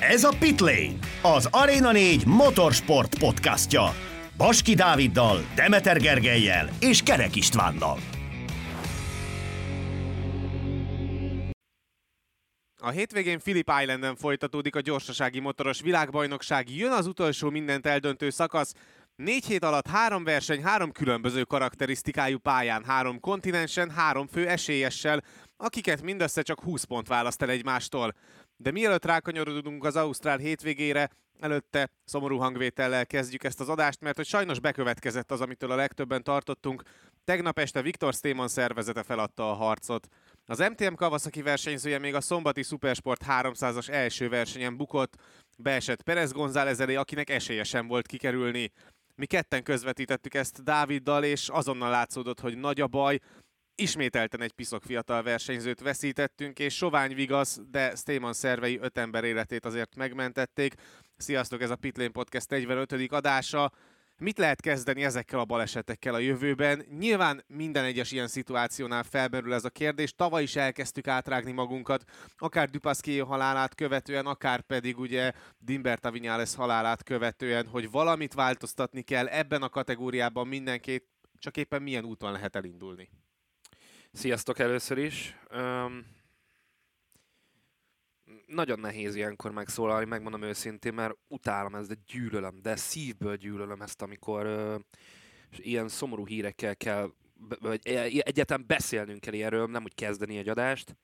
[0.00, 3.94] Ez a Pitlane, az Arena 4 motorsport podcastja.
[4.36, 7.98] Baski Dáviddal, Demeter Gergelyel és Kerek Istvánnal.
[12.80, 18.74] A hétvégén Phillip Islanden folytatódik a gyorsasági motoros világbajnokság, jön az utolsó mindent eldöntő szakasz,
[19.22, 25.24] Négy hét alatt három verseny, három különböző karakterisztikájú pályán, három kontinensen, három fő esélyessel,
[25.56, 28.14] akiket mindössze csak 20 pont választ el egymástól.
[28.60, 34.26] De mielőtt rákanyarodunk az Ausztrál hétvégére, előtte szomorú hangvétellel kezdjük ezt az adást, mert hogy
[34.26, 36.82] sajnos bekövetkezett az, amitől a legtöbben tartottunk.
[37.24, 40.08] Tegnap este Viktor Stéman szervezete feladta a harcot.
[40.46, 45.14] Az MTM Kawasaki versenyzője még a szombati Supersport 300-as első versenyen bukott,
[45.58, 48.72] beesett Perez González elé, akinek esélye sem volt kikerülni.
[49.14, 53.18] Mi ketten közvetítettük ezt Dáviddal, és azonnal látszódott, hogy nagy a baj.
[53.80, 59.64] Ismételten egy piszok fiatal versenyzőt veszítettünk, és sovány vigasz, de Stéman szervei öt ember életét
[59.64, 60.74] azért megmentették.
[61.16, 62.92] Sziasztok, ez a Pitlane Podcast 45.
[63.12, 63.72] adása.
[64.16, 66.84] Mit lehet kezdeni ezekkel a balesetekkel a jövőben?
[66.98, 70.12] Nyilván minden egyes ilyen szituációnál felmerül ez a kérdés.
[70.14, 72.04] Tavaly is elkezdtük átrágni magunkat,
[72.36, 79.26] akár Dupaszki halálát követően, akár pedig ugye Dimberta Vinyales halálát követően, hogy valamit változtatni kell
[79.26, 81.04] ebben a kategóriában mindenkit,
[81.38, 83.08] csak éppen milyen úton lehet elindulni.
[84.18, 85.36] Sziasztok először is.
[85.54, 86.06] Um
[88.46, 94.02] nagyon nehéz ilyenkor megszólalni, megmondom őszintén, mert utálom ezt, de gyűlölöm, de szívből gyűlölöm ezt,
[94.02, 94.76] amikor ö,
[95.56, 97.12] ilyen szomorú hírekkel kell,
[97.60, 100.96] vagy e, egyáltalán beszélnünk kell erről, nem úgy kezdeni egy adást.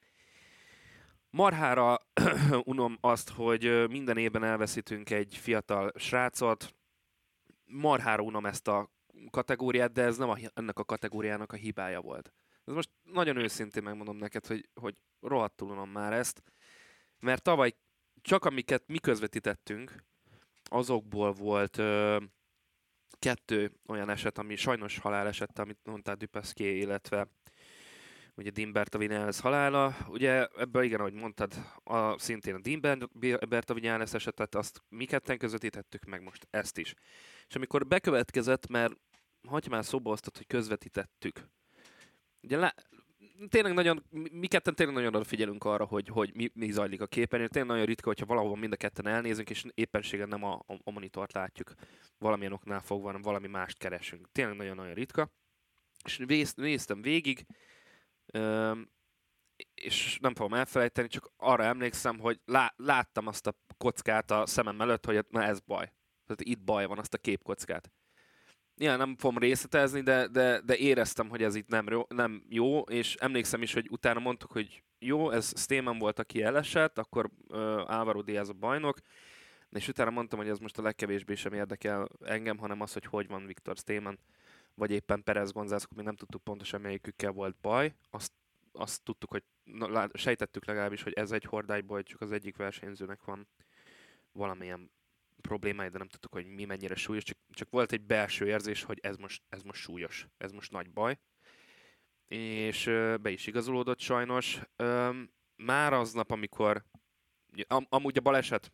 [1.31, 1.99] Marhára
[2.73, 6.75] unom azt, hogy minden évben elveszítünk egy fiatal srácot,
[7.65, 8.91] marhára unom ezt a
[9.31, 12.33] kategóriát, de ez nem a, ennek a kategóriának a hibája volt.
[12.65, 16.43] Ez most nagyon őszintén megmondom neked, hogy, hogy rohadtul unom már ezt
[17.25, 17.75] mert tavaly
[18.21, 20.05] csak amiket mi közvetítettünk,
[20.65, 22.23] azokból volt ö,
[23.19, 27.29] kettő olyan eset, ami sajnos haláleset, amit mondtál Dupeszké, illetve
[28.35, 29.97] ugye Dimbert a Vinales halála.
[30.09, 31.53] Ugye ebből igen, ahogy mondtad,
[31.85, 36.95] a, szintén a Dimbert a Vinales esetet, azt mi ketten közvetítettük meg most ezt is.
[37.49, 38.95] És amikor bekövetkezett, mert
[39.49, 41.49] hagyj már szóba osztott, hogy közvetítettük.
[42.45, 42.75] Ugye lá,
[43.49, 47.49] tényleg nagyon, mi ketten tényleg nagyon odafigyelünk arra, hogy, hogy mi, mi zajlik a képernyőn.
[47.49, 50.91] Tényleg nagyon ritka, hogyha valahol mind a ketten elnézünk, és éppenséggel nem a, a, a
[50.91, 51.75] monitort látjuk
[52.19, 54.29] valamilyen oknál fogva, hanem valami mást keresünk.
[54.33, 55.31] Tényleg nagyon-nagyon ritka.
[56.05, 57.47] És néz, néztem végig,
[59.75, 64.81] és nem fogom elfelejteni, csak arra emlékszem, hogy lá, láttam azt a kockát a szemem
[64.81, 65.93] előtt, hogy na ez baj.
[66.27, 67.91] Tehát itt baj van, azt a képkockát.
[68.77, 73.15] Ja, nem fogom részletezni, de, de, de éreztem, hogy ez itt nem, nem jó, és
[73.15, 77.31] emlékszem is, hogy utána mondtuk, hogy jó, ez Stéman volt, aki elesett, akkor
[77.87, 78.99] Álvaro Diaz a bajnok,
[79.71, 83.27] és utána mondtam, hogy ez most a legkevésbé sem érdekel engem, hanem az, hogy hogy
[83.27, 84.19] van Viktor Stéman,
[84.75, 87.95] vagy éppen Perez González, még nem tudtuk pontosan melyikükkel volt baj.
[88.11, 88.33] Azt,
[88.73, 93.49] azt tudtuk, hogy na, sejtettük legalábbis, hogy ez egy hordályból, csak az egyik versenyzőnek van
[94.33, 94.91] valamilyen
[95.49, 98.99] problémái, de nem tudtuk, hogy mi mennyire súlyos, csak, csak volt egy belső érzés, hogy
[99.03, 101.19] ez most, ez most súlyos, ez most nagy baj.
[102.27, 102.85] És
[103.21, 104.61] be is igazolódott sajnos.
[105.57, 106.85] Már aznap, amikor
[107.67, 108.73] am, amúgy a baleset,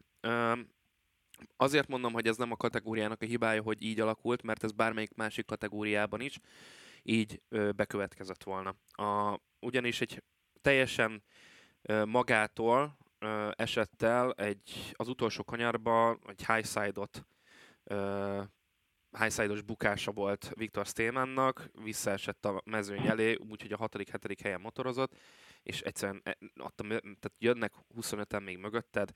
[1.57, 5.15] azért mondom, hogy ez nem a kategóriának a hibája, hogy így alakult, mert ez bármelyik
[5.15, 6.39] másik kategóriában is
[7.03, 7.43] így
[7.77, 8.77] bekövetkezett volna.
[8.89, 10.23] A, ugyanis egy
[10.61, 11.23] teljesen
[12.05, 12.99] magától
[13.51, 17.27] esettel egy, az utolsó kanyarba egy high side-ot
[19.19, 24.39] highside-os bukása volt Viktor Stémannak, visszaesett a mezőny elé, úgyhogy a 6.-7.
[24.43, 25.17] helyen motorozott,
[25.63, 29.11] és egyszerűen e, adta, tehát jönnek 25-en még mögötted,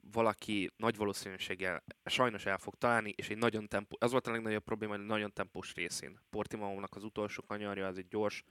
[0.00, 4.64] valaki nagy valószínűséggel sajnos el fog találni, és egy nagyon tempó, az volt a legnagyobb
[4.64, 6.20] probléma, hogy nagyon tempós részén.
[6.30, 8.44] Portimao-nak az utolsó kanyarja, az egy gyors,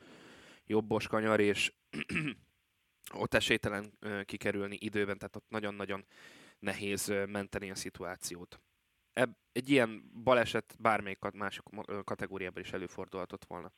[0.66, 1.74] jobbos kanyar, és
[3.14, 6.06] ott esélytelen kikerülni időben, tehát ott nagyon-nagyon
[6.60, 8.62] nehéz menteni a szituációt.
[9.52, 11.64] Egy ilyen baleset bármelyik másik
[12.04, 13.72] kategóriában is előfordulhatott volna.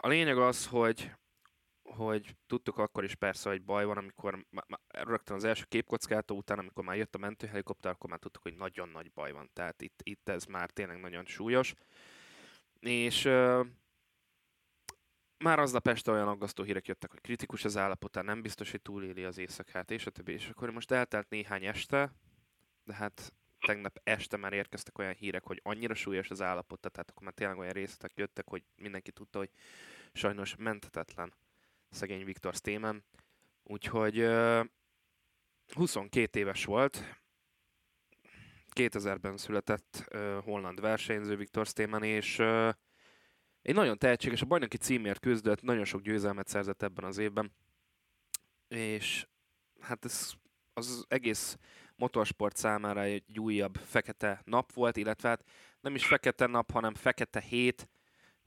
[0.00, 1.12] A lényeg az, hogy
[1.84, 4.46] hogy tudtuk akkor is persze, hogy baj van, amikor
[4.88, 8.88] rögtön az első képkockától után, amikor már jött a mentőhelikopter, akkor már tudtuk, hogy nagyon
[8.88, 9.50] nagy baj van.
[9.52, 11.74] Tehát itt, itt ez már tényleg nagyon súlyos.
[12.80, 13.30] És
[15.44, 19.24] már aznap este olyan aggasztó hírek jöttek, hogy kritikus az állapota, nem biztos, hogy túléli
[19.24, 20.32] az éjszakát, és a többi.
[20.32, 22.12] És akkor most eltelt néhány este,
[22.84, 23.32] de hát
[23.66, 27.58] tegnap este már érkeztek olyan hírek, hogy annyira súlyos az állapota, tehát akkor már tényleg
[27.58, 29.50] olyan részletek jöttek, hogy mindenki tudta, hogy
[30.12, 31.32] sajnos menthetetlen
[31.90, 33.04] szegény Viktor Stémen.
[33.62, 34.28] Úgyhogy
[35.74, 37.22] 22 éves volt,
[38.74, 40.14] 2000-ben született
[40.44, 42.42] holland versenyző Viktor Steeman, és
[43.64, 47.52] egy nagyon tehetséges, a bajnoki címért küzdött, nagyon sok győzelmet szerzett ebben az évben,
[48.68, 49.26] és
[49.80, 50.32] hát ez
[50.72, 51.56] az egész
[51.96, 55.44] motorsport számára egy újabb fekete nap volt, illetve hát
[55.80, 57.88] nem is fekete nap, hanem fekete hét,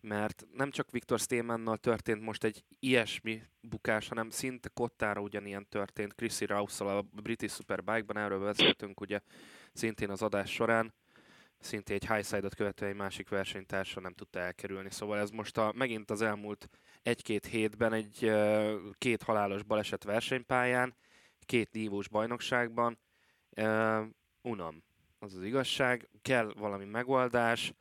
[0.02, 6.14] mert nem csak Viktor Stémannal történt most egy ilyesmi bukás, hanem szinte kottára ugyanilyen történt
[6.14, 9.20] Chrissy Rouse-szal a British Superbike-ban, erről beszéltünk ugye
[9.74, 10.94] szintén az adás során,
[11.60, 14.92] szintén egy highside-ot követő egy másik versenytársa nem tudta elkerülni.
[14.92, 16.70] Szóval ez most a, megint az elmúlt
[17.04, 18.32] egy-két hétben egy
[18.98, 20.96] két halálos baleset versenypályán,
[21.46, 23.00] két nívós bajnokságban,
[23.58, 24.06] uh,
[24.42, 24.84] unam,
[25.20, 27.74] az az igazság, kell valami megoldás,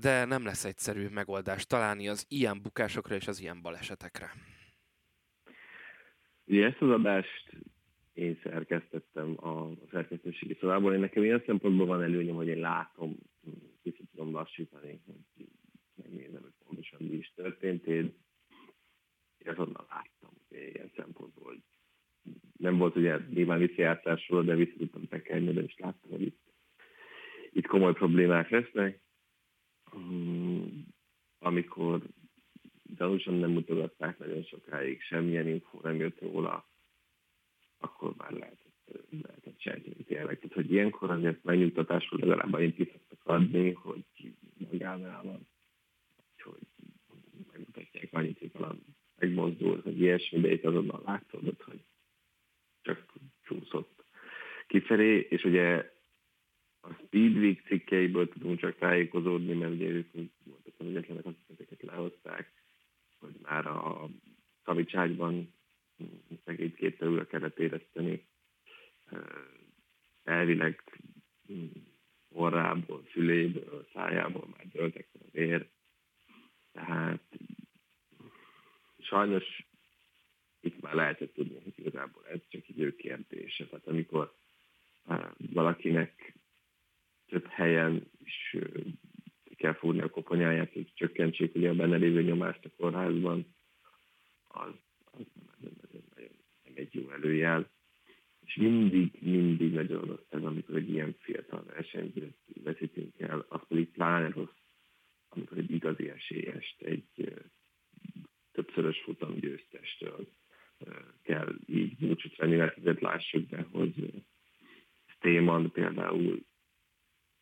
[0.00, 4.32] de nem lesz egyszerű megoldást találni az ilyen bukásokra és az ilyen balesetekre.
[6.44, 7.56] Ugye ezt az adást
[8.12, 10.94] én szerkesztettem a szerkesztőségi szobából.
[10.94, 13.16] Én nekem ilyen szempontból van előnyöm, hogy én látom,
[13.82, 15.46] kicsit tudom lassítani, hogy
[15.94, 17.86] megnézem, hogy pontosan mi is történt.
[17.86, 18.14] Én
[19.44, 21.62] azonnal láttam, hogy ilyen szempontból, hogy
[22.56, 26.40] nem volt ugye nyilván visszajártásról, de vissza tudtam tekerni, de is láttam, hogy itt,
[27.50, 29.00] itt komoly problémák lesznek.
[29.92, 30.86] Um,
[31.38, 32.02] amikor
[32.96, 36.71] gyanúsan nem mutogatták nagyon sokáig, semmilyen info nem jött róla,
[37.82, 40.38] akkor már lehetett, lehetett sejteni tényleg.
[40.38, 42.92] Tehát, hogy ilyenkor azért megnyugtatásról legalább annyit ki
[43.22, 44.04] adni, hogy
[44.70, 45.48] magánál van,
[46.42, 46.66] hogy
[47.52, 48.80] megmutatják annyit, hogy valami
[49.18, 51.80] megmozdul, hogy ilyesmi, de itt azonnal látszódott, hogy
[52.82, 53.12] csak
[53.42, 54.04] csúszott
[54.66, 55.90] kifelé, és ugye
[56.80, 60.12] a Speedweek cikkeiből tudunk csak tájékozódni, mert ugye ők
[60.44, 62.52] voltak az egyetlenek, akik ezeket lehozták,
[63.18, 64.08] hogy már a
[64.64, 65.52] Szavicságban
[66.44, 68.26] segédképre újra kellett érezteni.
[70.24, 70.82] Elvileg
[71.52, 71.66] mm,
[72.28, 75.68] orrából, füléből, szájából már döltek az ér.
[76.72, 77.22] Tehát
[78.98, 79.66] sajnos
[80.60, 83.66] itt már lehetett tudni, hogy igazából ez csak idő kérdése.
[83.66, 84.34] Tehát amikor
[85.36, 86.34] valakinek
[87.26, 88.56] több helyen is
[89.56, 93.54] kell fúrni a koponyáját, hogy csökkentsék ugye a benne lévő nyomást a kórházban,
[94.48, 95.26] az, az
[95.58, 95.72] nem
[96.82, 97.70] egy jó előjel.
[98.44, 103.88] És mindig, mindig nagyon rossz ez, amikor egy ilyen fiatal versenyzőt veszítünk el, az pedig
[103.88, 104.58] pláne rossz,
[105.28, 107.34] amikor egy igazi esélyest, egy
[108.52, 110.28] többszörös futam győztestől
[111.22, 114.24] kell így búcsút venni, mert ezért lássuk be, hogy
[115.06, 116.44] Stéman például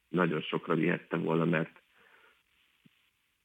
[0.09, 1.83] nagyon sokra vihette volna, mert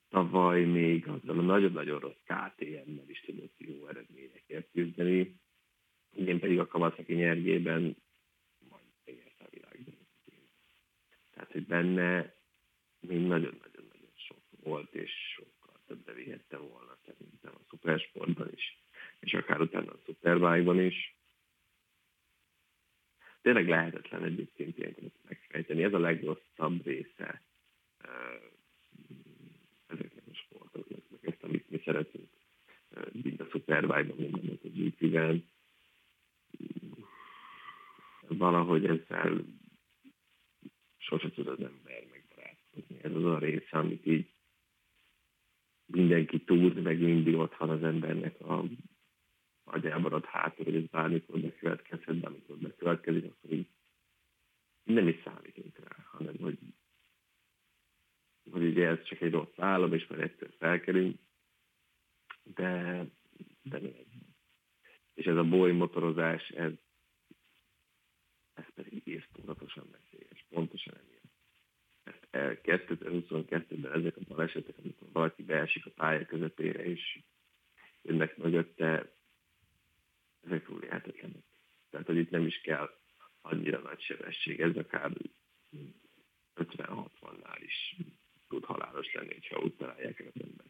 [0.10, 5.36] tavaly még azzal a nagyon-nagyon rossz KTM-mel is tudott jó eredményekért küzdeni.
[6.16, 7.96] Én pedig a Kawasaki nyergében
[8.70, 10.08] majd megnyerte a világban.
[11.32, 12.34] Tehát, hogy benne
[13.00, 18.78] még nagyon-nagyon-nagyon sok volt, és sokkal többre vihette volna szerintem a szupersportban is,
[19.20, 21.16] és akár utána a szuperbike is.
[23.42, 25.84] Tényleg lehetetlen egyébként ilyenkor megfejteni.
[25.84, 27.42] Ez a legrosszabb része
[29.88, 32.30] ezeknek a sportoknak, meg ezt, amit mi szeretünk,
[33.12, 35.54] mind a Superbike-ban, mind a GP-ben.
[38.28, 39.46] Valahogy ezzel
[40.98, 43.00] sose tud az ember megbarátkozni.
[43.02, 44.34] Ez az a része, amit így
[45.86, 48.64] mindenki tud, meg mindig ott van az embernek a
[49.64, 53.68] agyában ott hátul, hogy ez bármikor bekövetkezhet, de amikor bekövetkezik, akkor így
[54.84, 56.58] nem is számítunk rá, hanem hogy
[58.52, 61.20] hogy ugye ez csak egy rossz állam, és már egyszer felkerünk,
[62.44, 63.06] de,
[63.62, 63.94] de nem.
[65.14, 66.72] És ez a boly motorozás, ez,
[68.56, 71.24] ez pedig írtózatosan veszélyes, pontosan emiatt.
[72.04, 72.28] Ezt
[72.64, 77.20] 2022-ben ezek a balesetek, amikor valaki beesik a pálya közepére, és
[78.02, 79.12] jönnek mögötte,
[80.46, 81.44] ezek túl lehetetlenek.
[81.90, 82.90] Tehát, hogy itt nem is kell
[83.42, 85.12] annyira nagy sebesség, ez akár
[86.56, 87.96] 50-60-nál is
[88.48, 90.66] tud halálos lenni, ha úgy találják el az ember.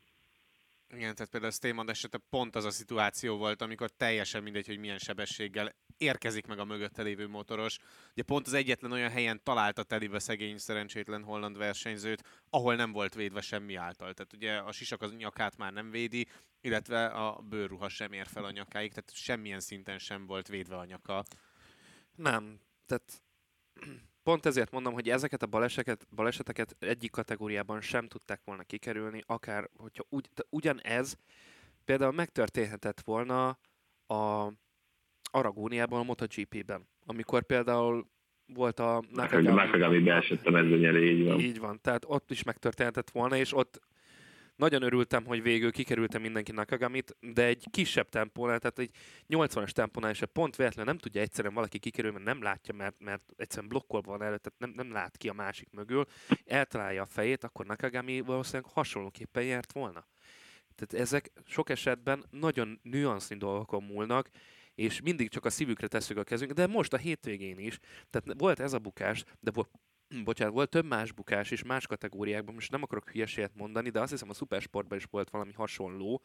[0.90, 4.78] Igen, tehát például a Stémand esete pont az a szituáció volt, amikor teljesen mindegy, hogy
[4.78, 7.78] milyen sebességgel érkezik meg a mögötte lévő motoros.
[8.12, 13.14] Ugye pont az egyetlen olyan helyen találta telibe szegény szerencsétlen holland versenyzőt, ahol nem volt
[13.14, 14.14] védve semmi által.
[14.14, 16.28] Tehát ugye a sisak az nyakát már nem védi,
[16.62, 20.86] illetve a bőrruha sem ér fel a nyakáig, tehát semmilyen szinten sem volt védve a
[20.86, 21.24] nyaka.
[22.16, 23.24] Nem, tehát
[24.24, 29.70] pont ezért mondom, hogy ezeket a baleseteket, baleseteket egyik kategóriában sem tudták volna kikerülni, akár
[29.78, 31.18] hogyha ugy, ugyanez
[31.86, 33.58] például megtörténhetett volna
[34.08, 34.52] a,
[35.36, 38.08] Aragóniában a MotoGP-ben, amikor például
[38.54, 40.00] volt a Nakagami.
[40.00, 41.40] Beesett a mezőnyelé, így van.
[41.40, 43.80] Így van, tehát ott is megtörténhetett volna, és ott
[44.56, 48.90] nagyon örültem, hogy végül kikerültem mindenki Nakagamit, de egy kisebb tempónál, tehát egy
[49.30, 53.34] 80-as tempónál is pont véletlenül nem tudja egyszerűen valaki kikerülni, mert nem látja, mert, mert
[53.38, 56.06] egyszerűen blokkolva van előtt, tehát nem, nem lát ki a másik mögül,
[56.46, 60.08] eltalálja a fejét, akkor Nakagami valószínűleg hasonlóképpen járt volna.
[60.76, 64.30] Tehát ezek sok esetben nagyon nüansznyi dolgokon múlnak,
[64.76, 67.80] és mindig csak a szívükre tesszük a kezünk, de most a hétvégén is,
[68.10, 69.70] tehát volt ez a bukás, de volt,
[70.24, 74.12] bocsánat, volt több más bukás is más kategóriákban, most nem akarok hülyeséget mondani, de azt
[74.12, 76.22] hiszem a szupersportban is volt valami hasonló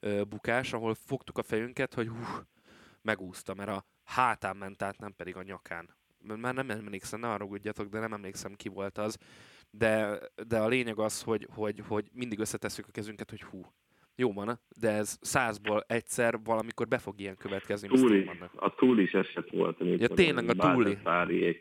[0.00, 2.24] ö, bukás, ahol fogtuk a fejünket, hogy hú,
[3.02, 5.96] megúszta, mert a hátán ment át, nem pedig a nyakán.
[6.18, 9.16] Már nem emlékszem, ne arra de nem emlékszem ki volt az.
[9.70, 13.72] De, de a lényeg az, hogy, hogy, hogy mindig összetesszük a kezünket, hogy hú,
[14.16, 17.88] jó van, de ez százból egyszer valamikor be fog ilyen következni.
[17.88, 19.76] Túli, a túl is eset volt.
[19.78, 20.98] Ja, tényleg a túli.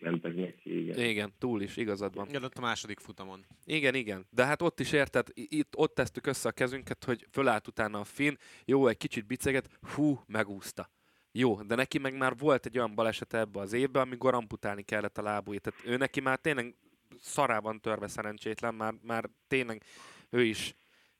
[0.01, 0.99] mentek neki, igen.
[0.99, 2.27] Igen, túl is, igazad van.
[2.27, 3.45] Igen, ott a második futamon.
[3.65, 4.25] Igen, igen.
[4.29, 8.03] De hát ott is érted, itt ott tesztük össze a kezünket, hogy fölállt utána a
[8.03, 10.89] fin, jó, egy kicsit biceget, hú, megúszta.
[11.31, 15.17] Jó, de neki meg már volt egy olyan baleset ebbe az évben, amikor amputálni kellett
[15.17, 15.61] a lábúját.
[15.61, 16.75] Tehát ő neki már tényleg
[17.19, 19.83] szarában törve szerencsétlen, már, már tényleg
[20.29, 20.75] ő is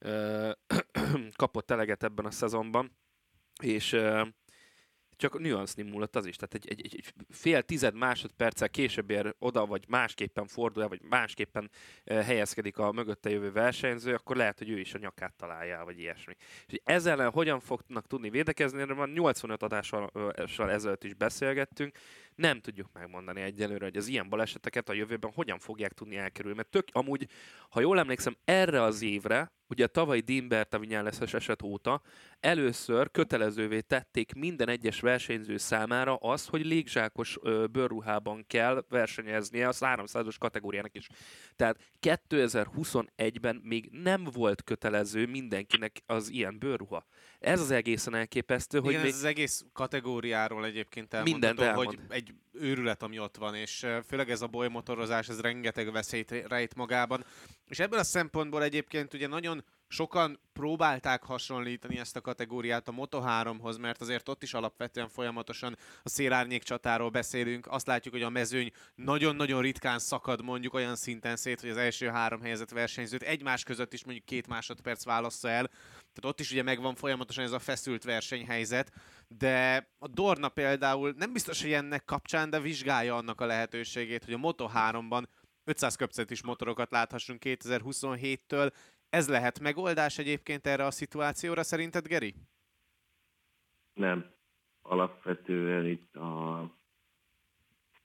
[1.35, 2.97] kapott eleget ebben a szezonban,
[3.61, 3.97] és
[5.15, 6.35] csak nüansznyi múlott az is.
[6.35, 11.01] Tehát egy, egy, egy fél tized másodperccel később ér oda, vagy másképpen fordul el, vagy
[11.01, 11.69] másképpen
[12.05, 16.35] helyezkedik a mögötte jövő versenyző, akkor lehet, hogy ő is a nyakát találja, vagy ilyesmi.
[16.67, 20.11] És ezzel ellen hogyan fognak tudni védekezni, erről van 85 adással
[20.71, 21.97] ezelőtt is beszélgettünk,
[22.35, 26.55] nem tudjuk megmondani egyelőre, hogy az ilyen baleseteket a jövőben hogyan fogják tudni elkerülni.
[26.55, 27.27] Mert tök, amúgy,
[27.69, 32.01] ha jól emlékszem, erre az évre, ugye a tavalyi Dean Bertavinyáleszes eset óta
[32.39, 37.39] először kötelezővé tették minden egyes versenyző számára az, hogy légzsákos
[37.71, 41.07] bőrruhában kell versenyeznie a 300-os kategóriának is.
[41.55, 47.05] Tehát 2021-ben még nem volt kötelező mindenkinek az ilyen bőrruha.
[47.43, 49.13] Ez az egészen elképesztő, Igen, hogy ez még...
[49.13, 51.87] az egész kategóriáról egyébként elmondható, elmond.
[51.87, 56.75] hogy egy őrület, ami ott van, és főleg ez a bolymotorozás, ez rengeteg veszélyt rejt
[56.75, 57.25] magában.
[57.67, 63.77] És ebből a szempontból egyébként ugye nagyon sokan próbálták hasonlítani ezt a kategóriát a Moto3-hoz,
[63.77, 67.67] mert azért ott is alapvetően folyamatosan a szélárnyék csatáról beszélünk.
[67.67, 72.07] Azt látjuk, hogy a mezőny nagyon-nagyon ritkán szakad mondjuk olyan szinten szét, hogy az első
[72.07, 75.67] három helyezett versenyzőt egymás között is mondjuk két másodperc válassza el.
[75.67, 78.91] Tehát ott is ugye megvan folyamatosan ez a feszült versenyhelyzet,
[79.27, 84.33] de a Dorna például nem biztos, hogy ennek kapcsán, de vizsgálja annak a lehetőségét, hogy
[84.33, 85.23] a Moto3-ban
[85.65, 88.71] 500 köpcetis motorokat láthassunk 2027-től,
[89.13, 92.33] ez lehet megoldás egyébként erre a szituációra szerinted, Geri?
[93.93, 94.31] Nem.
[94.81, 96.63] Alapvetően itt a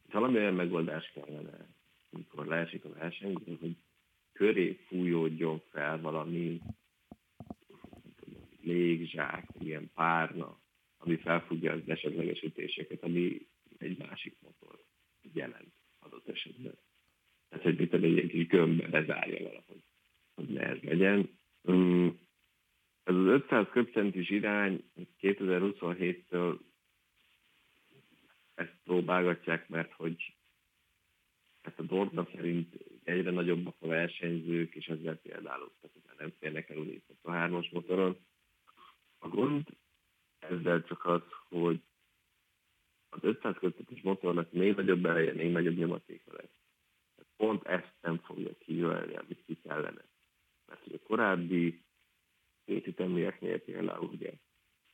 [0.05, 1.69] itt valami olyan megoldás kellene,
[2.11, 3.77] amikor leesik a verseny, hogy
[4.33, 6.61] köré fújódjon fel valami
[8.63, 10.59] légzsák, ilyen párna,
[10.99, 13.47] ami felfújja az esetleges ütéseket, ami
[13.79, 14.79] egy másik motor
[15.33, 16.79] jelent adott esetben.
[17.49, 19.83] Tehát, hogy mit egy, egy gömbbe bezárja valahogy
[20.39, 21.31] hogy ne ez legyen.
[21.63, 22.19] Um,
[23.03, 24.91] ez az 500 köbcentis irány
[25.21, 26.59] 2027-től
[28.55, 30.35] ezt próbálgatják, mert hogy
[31.61, 36.77] ezt a Dorna szerint egyre nagyobbak a versenyzők, és ezzel például tehát nem férnek el
[37.23, 38.17] a hármas motoron.
[39.19, 39.67] A gond
[40.39, 41.81] ezzel csak az, hogy
[43.09, 46.59] az 500 köbcentis motornak még nagyobb ereje, még nagyobb nyomatéka lesz.
[47.37, 50.05] Pont ezt nem fogja kijövelni, amit ki kellene.
[50.69, 51.83] Mert a korábbi
[52.65, 54.33] kétüteműeknél például ugye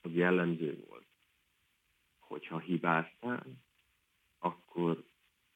[0.01, 1.07] az jellemző volt,
[2.19, 3.47] hogyha hibáztál,
[4.39, 5.05] akkor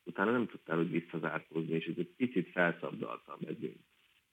[0.05, 3.85] utána nem tudtál hogy visszazárkózni, és ez egy picit felszabdalta a mezőn.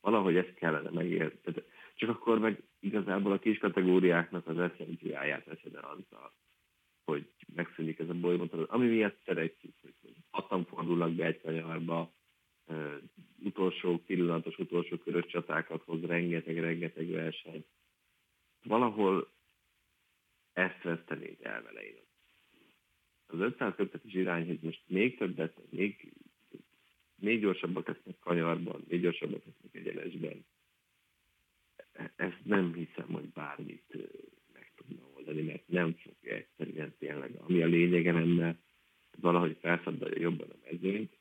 [0.01, 1.63] Valahogy ezt kellene megérteni.
[1.96, 6.34] Csak akkor meg igazából a kis kategóriáknak az eszenciáját veszed el azzal,
[7.04, 12.13] hogy megszűnik ez a bolymotor, ami miatt szeretjük, hogy hatan fordulnak be egy kanyarba,
[13.44, 17.66] utolsó pillanatos, utolsó körös csatákat hoz, rengeteg-rengeteg verseny.
[18.64, 19.32] Valahol
[20.54, 21.82] ezt vesztenék el vele.
[23.28, 26.14] Az 500 köptetes irány, hogy most még többet, még,
[27.16, 30.46] még gyorsabbak lesznek kanyarban, még gyorsabbak lesznek egyenesben.
[32.16, 33.84] Ezt nem hiszem, hogy bármit
[34.54, 38.60] meg tudna oldani, mert nem fogja egyszerűen tényleg, ami a lényege lenne,
[39.18, 41.15] valahogy felszabdalja jobban a mezőnyt,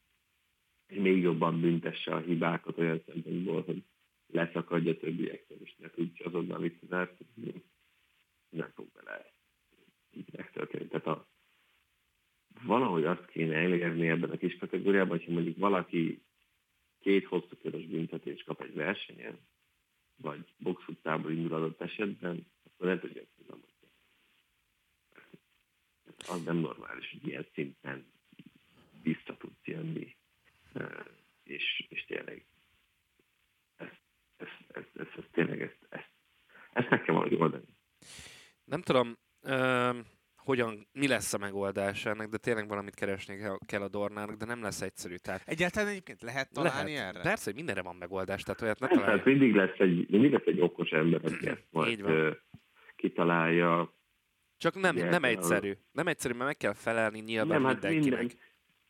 [0.88, 3.84] még jobban büntesse a hibákat olyan szempontból, hogy
[4.26, 7.64] leszakadja többiektől, és ne tudja azonnal visszazárkozni,
[8.48, 9.32] nem fog bele.
[10.32, 10.88] Megtörténni.
[10.88, 11.28] Tehát a,
[12.64, 16.22] valahogy azt kéne elérni ebben a kis kategóriában, hogyha mondjuk valaki
[17.00, 19.38] két hosszú körös büntetést kap egy versenyen,
[20.16, 23.72] vagy boxuttából indul adott esetben, akkor nem tudja tudom, hogy
[26.28, 28.12] az nem normális, hogy ilyen szinten
[29.02, 30.16] vissza tudsz jönni,
[31.42, 32.46] és, és tényleg
[33.76, 34.00] ezt,
[34.36, 36.10] ezt, ezt, ezt, ezt, tényleg ezt, ezt,
[36.72, 37.64] ezt meg kell valahogy oldani.
[38.64, 39.18] Nem tudom,
[40.36, 44.62] hogyan, mi lesz a megoldás ennek, de tényleg valamit keresni kell a Dornának, de nem
[44.62, 45.14] lesz egyszerű.
[45.16, 47.14] Tehát Egyáltalán egyébként lehet találni lehet.
[47.14, 47.22] erre?
[47.22, 49.16] Persze, hogy mindenre van megoldás, tehát olyat ne találja.
[49.16, 52.38] Hát mindig lesz egy, mindig lesz egy okos ember, aki ezt majd van.
[52.96, 53.94] kitalálja.
[54.56, 55.72] Csak nem, nem egyszerű.
[55.92, 58.18] Nem egyszerű, mert meg kell felelni nyilván nem, hát mindenkinek.
[58.18, 58.38] Minden,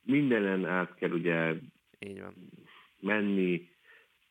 [0.05, 1.55] mindenen át kell ugye
[1.99, 2.35] Így van.
[3.01, 3.69] menni,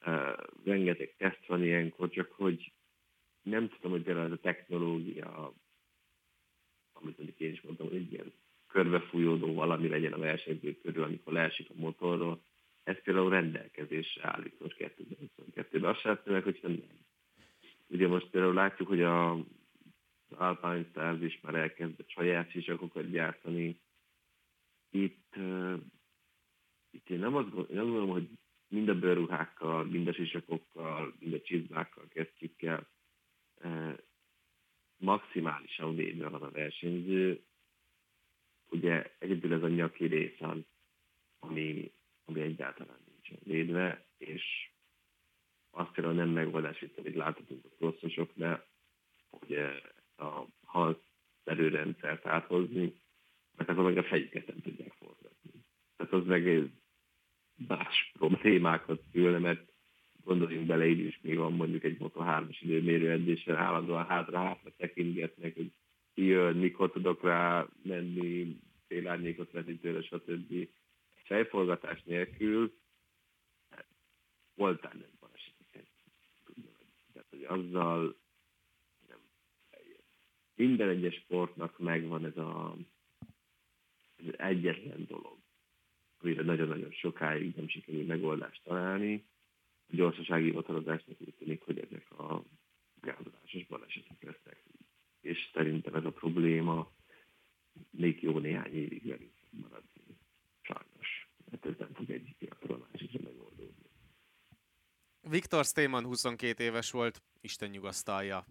[0.06, 2.74] uh, rengeteg teszt van ilyenkor, csak hogy
[3.42, 5.54] nem tudom, hogy például ez a technológia
[7.04, 8.34] amit mondjuk én is mondtam, hogy egy ilyen
[8.68, 12.44] körbefújódó valami legyen a versenyző körül, amikor leesik a motorról.
[12.84, 15.84] Ez például rendelkezésre állít most 2022-ben.
[15.84, 17.06] Azt sem meg, hogyha nem.
[17.88, 19.46] Ugye most például látjuk, hogy a,
[20.30, 23.80] Alpine Stars is már elkezdett saját sisakokat gyártani.
[24.94, 25.36] Itt,
[26.92, 28.30] itt én nem azt gondolom, hogy
[28.68, 32.90] mind a bőrruhákkal, mind a sisakokkal, mind a csizmákkal kezdjük el
[34.98, 37.44] maximálisan védve van a versenyző.
[38.70, 40.58] Ugye egyedül ez a nyaki rész az,
[41.40, 41.92] ami,
[42.26, 44.44] ami egyáltalán nincsen védve, és
[45.70, 48.68] azt például nem megoldás itt, amit láthatunk a crosszosoknál,
[49.30, 49.54] hogy
[50.16, 50.98] a hals
[51.44, 53.02] erőrendszert áthozni,
[53.58, 55.52] mert akkor meg a fejüket nem tudják forgatni.
[55.96, 56.72] Tehát az meg
[57.68, 59.72] más problémákat szülne, mert
[60.24, 65.72] gondoljunk bele, így is még van mondjuk egy Moto3-as időmérő edzésen állandóan hátra-hátra tekintgetnek, hogy
[66.14, 70.68] ki jön, mikor tudok rá menni, félárnyékot venni tőle, stb.
[71.24, 72.74] Fejforgatás nélkül
[74.56, 75.88] voltál nem baleseteket.
[77.14, 78.18] Tehát, hogy azzal
[79.08, 79.20] nem
[80.56, 82.78] minden egyes sportnak megvan ez a
[84.32, 85.38] egyetlen dolog,
[86.18, 89.26] amire nagyon-nagyon sokáig nem sikerül megoldást találni,
[89.90, 92.44] gyorsasági hivatalozásnak úgy tűnik, hogy ezek a
[93.02, 94.64] gázolásos balesetek lesznek.
[95.22, 96.92] És szerintem ez a probléma
[97.90, 100.18] még jó néhány évig velünk maradni.
[100.62, 101.30] Sajnos.
[101.52, 103.90] Hát ez nem fog egyik a másikra megoldódni.
[105.22, 108.46] Viktor Stéman 22 éves volt, Isten nyugasztalja.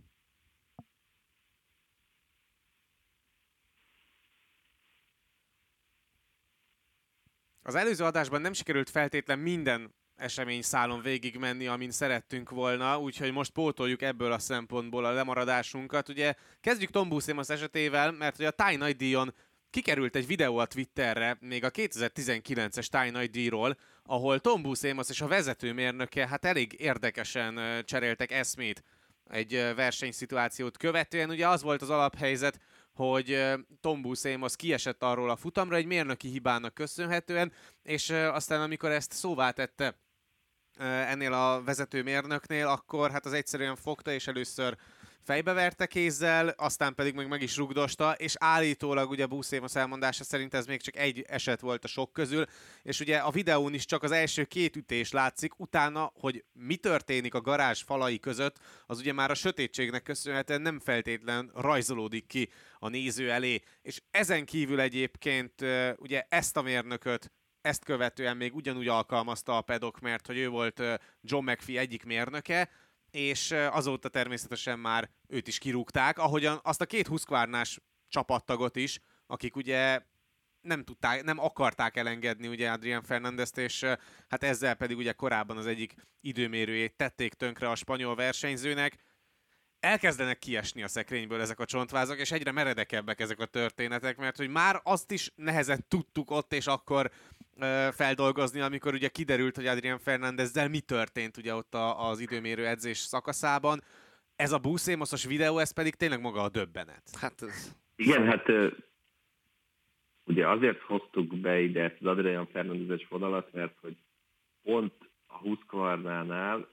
[7.63, 13.33] Az előző adásban nem sikerült feltétlen minden esemény szálon végig menni, amin szerettünk volna, úgyhogy
[13.33, 16.09] most pótoljuk ebből a szempontból a lemaradásunkat.
[16.09, 19.35] Ugye kezdjük Tom Buscemos esetével, mert ugye a Táj Nagy díjon
[19.71, 25.21] kikerült egy videó a Twitterre, még a 2019-es Táj Nagy díjról, ahol Tom Buscemos és
[25.21, 28.83] a vezetőmérnöke hát elég érdekesen cseréltek eszmét
[29.31, 31.31] egy versenyszituációt követően.
[31.31, 32.61] Ugye az volt az alaphelyzet,
[32.93, 37.53] hogy Tom Buscemos kiesett arról a futamra egy mérnöki hibának köszönhetően,
[37.83, 40.01] és aztán amikor ezt szóvá tette
[40.79, 44.77] ennél a vezetőmérnöknél, akkor hát az egyszerűen fogta, és először
[45.25, 50.67] fejbeverte kézzel, aztán pedig meg meg is rugdosta, és állítólag ugye Buszémos elmondása szerint ez
[50.67, 52.45] még csak egy eset volt a sok közül,
[52.83, 57.35] és ugye a videón is csak az első két ütés látszik, utána, hogy mi történik
[57.35, 58.57] a garázs falai között,
[58.87, 64.45] az ugye már a sötétségnek köszönhetően nem feltétlen rajzolódik ki a néző elé, és ezen
[64.45, 65.65] kívül egyébként
[65.97, 67.33] ugye ezt a mérnököt
[67.63, 70.83] ezt követően még ugyanúgy alkalmazta a pedok, mert hogy ő volt
[71.21, 72.69] John McPhee egyik mérnöke,
[73.13, 79.57] és azóta természetesen már őt is kirúgták, ahogyan azt a két Husqvarnás csapattagot is, akik
[79.57, 80.01] ugye
[80.61, 83.85] nem tudták, nem akarták elengedni ugye Adrian Fernandezt, és
[84.29, 88.97] hát ezzel pedig ugye korábban az egyik időmérőjét tették tönkre a spanyol versenyzőnek.
[89.81, 94.49] Elkezdenek kiesni a szekrényből ezek a csontvázak, és egyre meredekebbek ezek a történetek, mert hogy
[94.49, 97.11] már azt is nehezen tudtuk ott, és akkor
[97.93, 102.99] feldolgozni, amikor ugye kiderült, hogy Adrian Fernandezzel mi történt ugye ott a, az időmérő edzés
[102.99, 103.81] szakaszában.
[104.37, 107.03] Ez a buszémoszos videó, ez pedig tényleg maga a döbbenet.
[107.21, 107.77] Hát ez...
[107.97, 108.47] Igen, hát
[110.25, 113.97] ugye azért hoztuk be ide ezt az Adrian Fernandezes vonalat, mert hogy
[114.63, 114.93] pont
[115.27, 116.69] a Husqvarnánál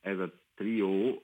[0.00, 1.22] ez a trió,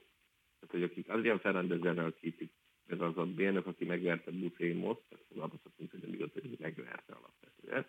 [0.60, 2.50] tehát hogy akik Adrian Fernandezzel, akik
[2.86, 7.86] ez az a bérnök, aki megverte Buszémoszt, tehát fogalmazhatunk, hogy amióta megverte alapvetően,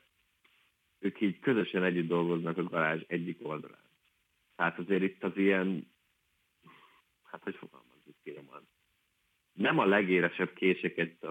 [1.00, 3.86] ők így közösen együtt dolgoznak a garázs egyik oldalán.
[4.56, 5.92] Tehát azért itt az ilyen,
[7.24, 8.50] hát hogy fogalmazzuk kérem,
[9.54, 11.26] nem a legéresebb késeket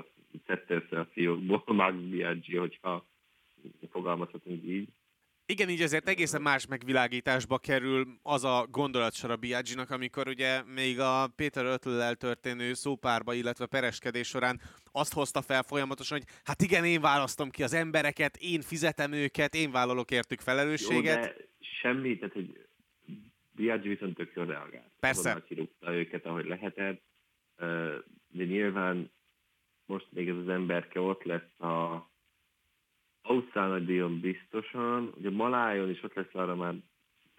[0.46, 3.07] szedte össze a fiókból Max Biaggi, hogyha
[3.90, 4.88] fogalmazhatunk így.
[5.49, 11.01] Igen, így azért egészen más megvilágításba kerül az a gondolatsor a Biaggi-nak, amikor ugye még
[11.01, 14.61] a Péter Ötlel történő szópárba, illetve pereskedés során
[14.93, 19.55] azt hozta fel folyamatosan, hogy hát igen, én választom ki az embereket, én fizetem őket,
[19.55, 21.17] én vállalok értük felelősséget.
[21.17, 21.37] Jó, de
[21.81, 22.67] semmi, tehát hogy
[23.51, 24.91] Biaggi viszont tök jól reagált.
[25.01, 25.21] Persze.
[25.21, 27.03] Azonnal kirúgta őket, ahogy lehetett,
[28.29, 29.11] de nyilván
[29.85, 32.09] most még ez az emberke ott lesz a
[33.29, 36.75] Ausztrál díjon biztosan, ugye Malájon is ott lesz arra már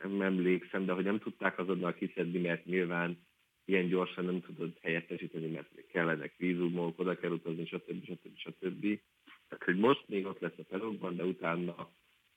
[0.03, 3.25] nem emlékszem, de hogy nem tudták azonnal kiszedni, mert nyilván
[3.65, 8.03] ilyen gyorsan nem tudod helyettesíteni, mert kellenek vízumok, oda kell utazni, stb.
[8.03, 8.37] stb.
[8.37, 8.99] stb.
[9.47, 11.89] Tehát, hogy most még ott lesz a pelokban, de utána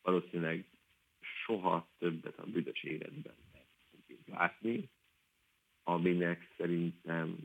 [0.02, 0.64] valószínűleg
[1.44, 3.34] soha többet a büdös életben
[3.90, 4.88] fogjuk látni,
[5.82, 7.36] aminek szerintem,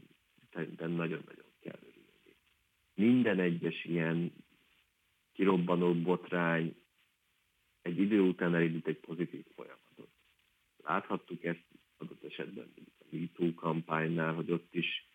[0.54, 2.36] szerintem nagyon-nagyon kell örülni.
[2.94, 4.32] Minden egyes ilyen
[5.36, 6.76] kirobbanó botrány
[7.82, 10.10] egy idő után elindít egy pozitív folyamatot.
[10.84, 11.66] Láthattuk ezt
[11.98, 15.08] adott esetben a MeToo kampánynál, hogy ott is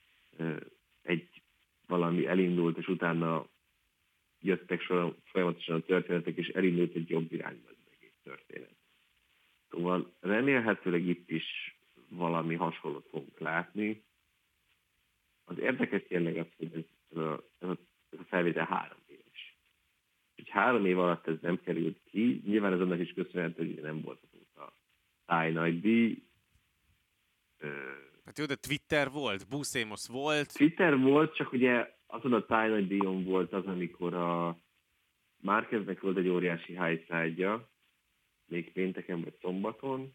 [1.02, 1.42] egy
[1.86, 3.48] valami elindult, és utána
[4.40, 8.76] jöttek sor, folyamatosan a történetek, és elindult egy jobb irányba az egész történet.
[9.70, 11.78] Szóval remélhetőleg itt is
[12.08, 14.02] valami hasonlót fogunk látni.
[15.44, 17.78] Az érdekes tényleg az, hogy ez, a, ez, a,
[18.28, 18.99] felvétel három
[20.50, 22.42] három év alatt ez nem került ki.
[22.46, 24.20] Nyilván ez annak is köszönhető, hogy nem volt
[24.56, 24.72] a
[25.26, 26.22] táj nagy díj.
[28.24, 30.56] Hát jó, de Twitter volt, Buszémosz volt.
[30.56, 34.58] Twitter volt, csak ugye azon a táj nagy díjon volt az, amikor a
[35.42, 37.60] Márkeznek volt egy óriási high
[38.46, 40.14] még pénteken vagy szombaton,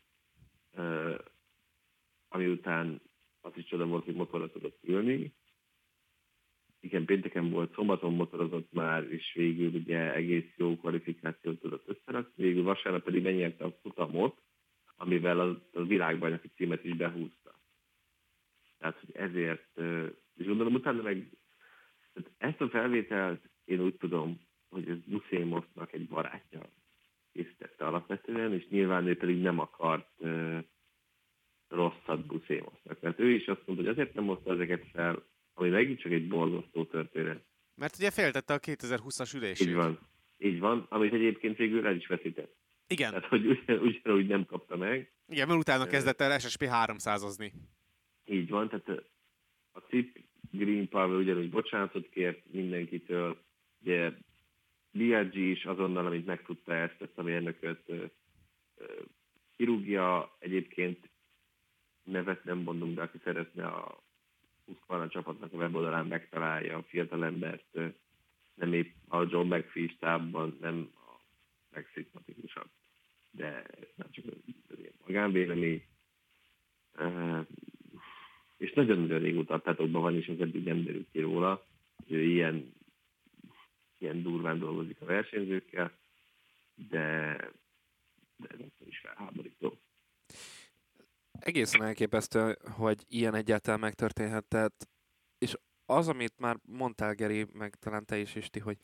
[2.28, 3.02] ami után
[3.42, 5.34] az is csoda volt, hogy motorra tudott ülni,
[6.86, 12.64] igen, pénteken volt, szombaton motorozott már, és végül ugye egész jó kvalifikációt tudott összerakni, végül
[12.64, 14.42] vasárnap pedig benyerte a futamot,
[14.96, 17.60] amivel a, a világbajnoki címet is behúzta.
[18.78, 19.80] Tehát, hogy ezért,
[20.36, 21.30] és gondolom utána meg
[22.38, 26.62] ezt a felvételt én úgy tudom, hogy ez Buszémosznak egy barátja
[27.32, 30.10] készítette alapvetően, és nyilván ő pedig nem akart
[31.68, 33.02] rosszat Buszémosznak.
[33.02, 35.24] Mert ő is azt mondta, hogy azért nem hozta ezeket fel,
[35.58, 37.44] ami megint csak egy borzasztó történet.
[37.76, 39.68] Mert ugye féltette a 2020-as ülését.
[39.68, 40.00] Így van.
[40.38, 42.56] Így van, amit egyébként végül el is veszített.
[42.88, 43.10] Igen.
[43.10, 45.14] Tehát, hogy ugyan, ugyanúgy nem kapta meg.
[45.28, 47.52] Igen, mert utána kezdett el SSP 300-ozni.
[48.26, 49.04] Így van, tehát
[49.72, 53.38] a CIP Green Power ugyanúgy bocsánatot kért mindenkitől,
[53.82, 54.12] ugye
[54.92, 57.92] BRG is azonnal, amit megtudta ezt, ezt a mérnököt,
[59.56, 61.10] kirúgja, egyébként
[62.04, 64.04] nevet nem mondunk, de aki szeretne a
[64.66, 67.80] Husqvarna csapatnak a weboldalán megtalálja a fiatalembert,
[68.54, 71.20] nem épp a John McPhee stábban, nem a
[71.70, 72.70] legszimpatikusabb,
[73.32, 75.84] de ez nem csak egy magánvélemény.
[78.58, 82.74] És nagyon-nagyon régóta tetokban van, és az eddig nem derült ki róla, hogy ő ilyen,
[83.98, 85.92] ilyen durván dolgozik a versenyzőkkel,
[86.90, 87.38] de
[88.48, 89.78] ez is felháborító
[91.46, 94.46] egészen elképesztő, hogy ilyen egyáltalán megtörténhet.
[94.46, 94.90] Tehát,
[95.38, 98.78] és az, amit már mondtál, Geri, meg talán te is, Isti, hogy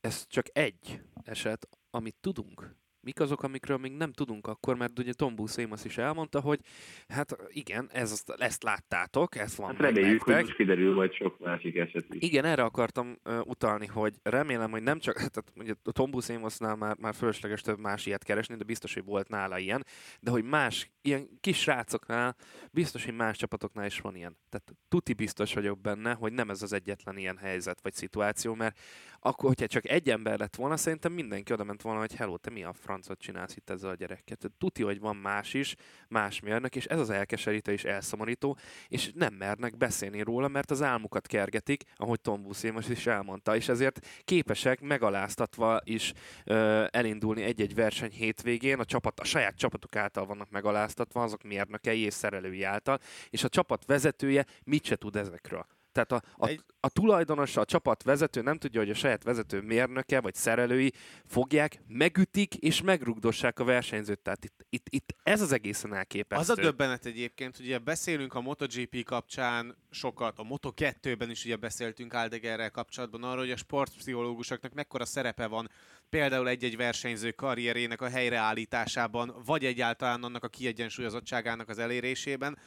[0.00, 5.12] ez csak egy eset, amit tudunk mik azok, amikről még nem tudunk akkor, mert ugye
[5.12, 6.60] Tom Buscemos is elmondta, hogy
[7.08, 11.76] hát igen, ez, ezt láttátok, ez van hát reméljük, hogy most kiderül majd sok másik
[11.76, 12.22] eset is.
[12.22, 16.76] Igen, erre akartam uh, utalni, hogy remélem, hogy nem csak, tehát ugye a Tom Buscemosnál
[16.76, 19.84] már, már fölösleges több más ilyet keresni, de biztos, hogy volt nála ilyen,
[20.20, 22.36] de hogy más, ilyen kis srácoknál,
[22.72, 24.36] biztos, hogy más csapatoknál is van ilyen.
[24.48, 28.78] Tehát tuti biztos vagyok benne, hogy nem ez az egyetlen ilyen helyzet vagy szituáció, mert
[29.20, 32.50] akkor, hogyha csak egy ember lett volna, szerintem mindenki oda ment volna, hogy hello, te
[32.50, 34.36] mi a francot csinálsz itt ezzel a gyerekkel?
[34.58, 35.74] Tuti, hogy van más is,
[36.08, 40.82] más mérnök, és ez az elkeserítő és elszomorító, és nem mernek beszélni róla, mert az
[40.82, 46.12] álmukat kergetik, ahogy Tom Buszé most is elmondta, és ezért képesek megaláztatva is
[46.44, 52.00] ö, elindulni egy-egy verseny hétvégén, a, csapat, a saját csapatok által vannak megaláztatva, azok mérnökei
[52.00, 52.98] és szerelői által,
[53.30, 55.66] és a csapat vezetője mit se tud ezekről.
[55.92, 56.60] Tehát a, a, Egy...
[56.80, 60.92] a tulajdonos, a csapat vezető nem tudja, hogy a saját vezető mérnöke vagy szerelői
[61.26, 64.18] fogják, megütik és megrugdossák a versenyzőt.
[64.18, 66.52] Tehát itt, itt, itt ez az egészen elképesztő.
[66.52, 72.12] Az a döbbenet egyébként, ugye beszélünk a MotoGP kapcsán sokat, a Moto2-ben is ugye beszéltünk
[72.12, 75.70] Aldegerrel kapcsolatban arról, hogy a sportpszichológusoknak mekkora szerepe van
[76.10, 82.58] például egy-egy versenyző karrierének a helyreállításában, vagy egyáltalán annak a kiegyensúlyozottságának az elérésében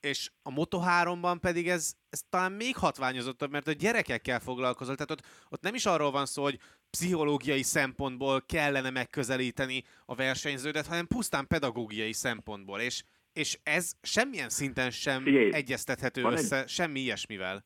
[0.00, 5.26] és a Moto3-ban pedig ez, ez talán még hatványozottabb, mert a gyerekekkel foglalkozol, tehát ott,
[5.48, 6.58] ott nem is arról van szó, hogy
[6.90, 14.90] pszichológiai szempontból kellene megközelíteni a versenyződet, hanem pusztán pedagógiai szempontból, és, és ez semmilyen szinten
[14.90, 17.64] sem Figyelj, egyeztethető van egy- össze, semmi ilyesmivel.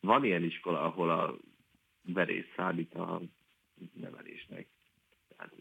[0.00, 1.38] Van ilyen iskola, ahol a
[2.02, 3.22] verés számít a
[3.94, 4.66] nevelésnek.
[5.36, 5.52] Tehát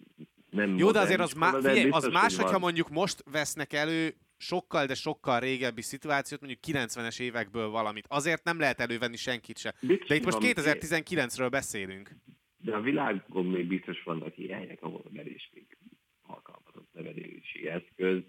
[0.49, 4.15] nem Jó, de azért az, má, figyelj, az más, hogy hogyha mondjuk most vesznek elő
[4.37, 8.05] sokkal, de sokkal régebbi szituációt, mondjuk 90-es évekből valamit.
[8.07, 9.73] Azért nem lehet elővenni senkit se.
[9.81, 12.09] Biztos, De itt most van, 2019-ről beszélünk.
[12.57, 15.77] De a világon még biztos vannak ilyen helyek, ahol a verés még
[16.21, 18.21] alkalmazott nevelési eszköz.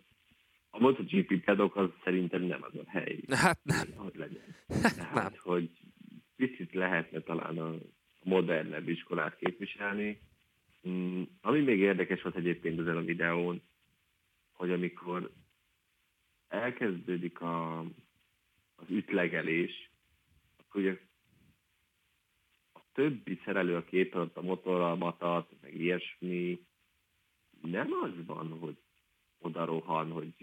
[0.70, 3.92] A MotoGP pedok az szerintem nem az a hely, Hát nem.
[3.96, 4.54] hogy legyen.
[4.66, 4.80] Nem.
[4.96, 5.70] Tehát, hogy
[6.36, 7.74] picit lehetne talán a
[8.22, 10.20] modernebb iskolát képviselni.
[10.88, 13.62] Mm, Ami még érdekes volt egyébként ezen a videón,
[14.52, 15.30] hogy amikor
[16.48, 17.78] elkezdődik a,
[18.74, 19.90] az ütlegelés,
[20.56, 20.98] akkor ugye
[22.72, 26.66] a többi szerelő, aki éppen ott a motorral matat, meg ilyesmi,
[27.62, 28.76] nem az van, hogy
[29.38, 30.34] oda rohan, hogy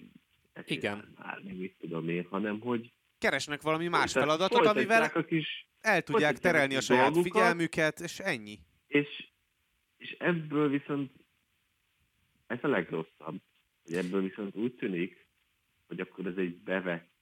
[0.65, 1.13] Igen.
[1.17, 6.01] Már, meg mit tudom én, hanem hogy Keresnek valami más feladatot, amivel a kis el
[6.01, 7.31] tudják terelni a a saját dolgukat.
[7.31, 8.59] figyelmüket, és ennyi.
[8.87, 9.29] És,
[9.97, 11.11] és ebből viszont
[12.47, 13.41] ez a legrosszabb,
[13.83, 15.24] hogy ebből viszont úgy tűnik,
[15.87, 17.13] hogy akkor ez egy bevett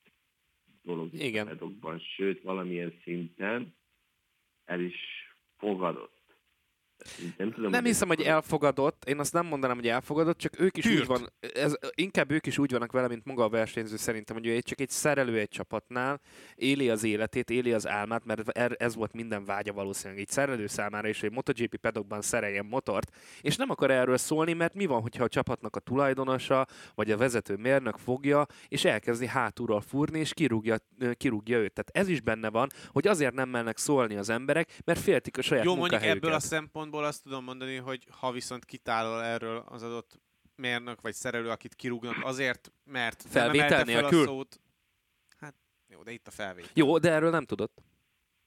[0.82, 1.47] dolog a Igen.
[1.47, 3.76] pedokban, sőt valamilyen szinten
[4.65, 4.97] el is
[5.58, 6.12] fogadott.
[7.37, 10.83] Nem, tudom, Nem hiszem, hogy elfogadott, én azt nem mondanám, hogy elfogadott, csak ők is
[10.83, 10.99] Tűrt.
[11.01, 14.47] úgy van, ez, inkább ők is úgy vannak vele, mint maga a versenyző szerintem, hogy
[14.47, 16.19] ő egy- csak egy szerelő egy csapatnál,
[16.55, 20.67] éli az életét, éli az álmát, mert er- ez volt minden vágya valószínűleg egy szerelő
[20.67, 25.01] számára is, hogy MotoGP pedokban szereljen motort, és nem akar erről szólni, mert mi van,
[25.01, 30.33] hogyha a csapatnak a tulajdonosa, vagy a vezető mérnök fogja, és elkezdi hátulról fúrni, és
[30.33, 30.77] kirúgja,
[31.17, 31.73] kirúgja őt.
[31.73, 35.41] Tehát ez is benne van, hogy azért nem mennek szólni az emberek, mert féltik a
[35.41, 39.84] saját Jó, mondjuk ebből a szempontból azt tudom mondani, hogy ha viszont kitálol erről az
[39.84, 40.19] adott
[40.56, 44.60] mérnök vagy szerelő, akit kirúgnak azért, mert nem Felvétel emelte fel a szót.
[45.38, 45.56] Hát
[45.88, 46.71] jó, de itt a felvétel.
[46.73, 47.69] Jó, de erről nem tudod.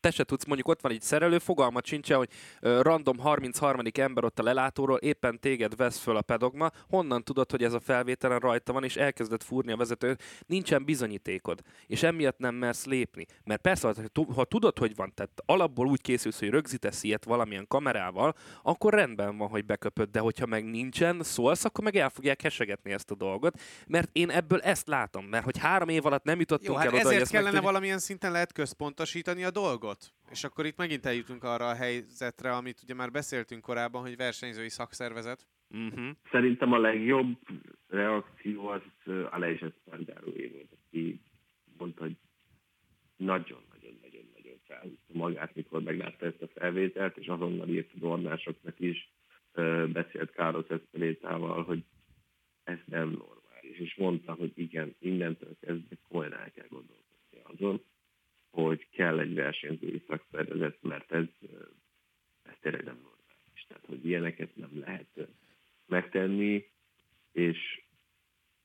[0.00, 2.28] Te se tudsz, mondjuk ott van egy szerelő, fogalmat sincs, hogy
[2.60, 3.80] random 33.
[3.92, 7.80] ember ott a lelátóról éppen téged vesz föl a pedogma, honnan tudod, hogy ez a
[7.80, 13.26] felvételen rajta van, és elkezdett fúrni a vezetőt, nincsen bizonyítékod, és emiatt nem mersz lépni.
[13.44, 17.24] Mert persze, ha, tu- ha tudod, hogy van, tehát alapból úgy készülsz, hogy rögzítesz ilyet
[17.24, 22.10] valamilyen kamerával, akkor rendben van, hogy beköpöd, de hogyha meg nincsen, szólsz, akkor meg el
[22.10, 26.24] fogják hesegetni ezt a dolgot, mert én ebből ezt látom, mert hogy három év alatt
[26.24, 27.72] nem jutottunk Jó, hát el oda, hogy ezért ezt kellene megtudjuk.
[27.72, 29.85] valamilyen szinten lehet központosítani a dolgot.
[30.30, 34.68] És akkor itt megint eljutunk arra a helyzetre, amit ugye már beszéltünk korábban, hogy versenyzői
[34.68, 35.46] szakszervezet.
[35.70, 36.08] Uh-huh.
[36.30, 37.38] Szerintem a legjobb
[37.88, 38.82] reakció az
[39.30, 41.20] Aleix Espargaróé volt, aki
[41.78, 42.16] mondta, hogy
[43.16, 49.10] nagyon-nagyon-nagyon-nagyon felhúzta magát, mikor meglátta ezt a felvételt, és azonnal írt a dornásoknak is,
[49.92, 51.84] beszélt Carlos Espelétával, hogy
[52.64, 57.82] ez nem normális, és mondta, hogy igen, innentől kezdve komolyan el kell gondolkodni azon,
[58.62, 61.24] hogy kell egy versenyzői szakszervezet, mert ez,
[62.42, 63.64] ez tényleg nem normális.
[63.68, 65.28] Tehát, hogy ilyeneket nem lehet
[65.86, 66.70] megtenni,
[67.32, 67.82] és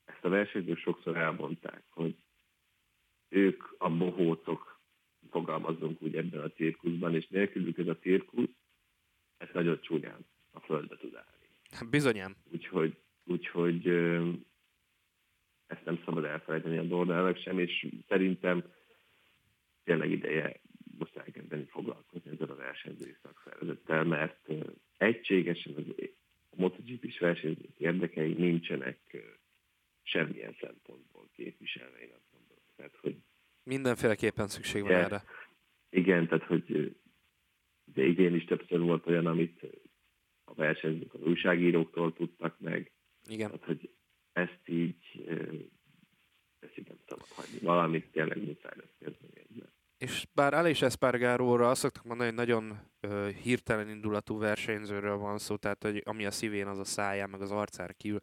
[0.06, 2.16] ezt a versenyzők sokszor elmondták, hogy
[3.30, 4.80] ők a bohócok,
[5.30, 8.50] fogalmazunk úgy ebben a cirkuszban, és nélkülük ez a cirkusz,
[9.38, 11.90] ez nagyon csúnyán a földbe tud állni.
[11.90, 12.36] Bizonyám.
[12.52, 13.88] Úgyhogy, úgyhogy
[15.68, 18.64] ezt nem szabad elfelejteni a Dornának sem, és szerintem
[19.92, 20.62] tényleg ideje
[20.98, 24.48] most elkezdeni foglalkozni ezzel a versenyzői szakszervezettel, mert
[24.98, 25.84] egységesen az
[26.50, 29.00] a MotoGP-s versenyzők érdekei nincsenek
[30.04, 32.58] semmilyen szempontból képviselve, én azt mondom.
[32.76, 33.16] Tehát, hogy
[33.64, 35.04] Mindenféleképpen szükség van Igen.
[35.04, 35.24] erre.
[35.90, 36.96] igen, tehát, hogy
[37.84, 39.62] de idén is többször volt olyan, amit
[40.44, 42.92] a versenyzők az újságíróktól tudtak meg,
[43.30, 43.48] Igen.
[43.48, 43.94] tehát, hogy
[44.34, 45.26] ezt így,
[46.60, 47.60] ezt így nem szabad hagyni.
[47.62, 49.74] Valamit tényleg muszáj lesz kezdeni ezzel.
[50.02, 55.56] És bár Aleix Espargaróra azt szoktak mondani, hogy nagyon ö, hirtelen indulatú versenyzőről van szó,
[55.56, 58.20] tehát hogy ami a szívén, az a száján, meg az arcára kívül.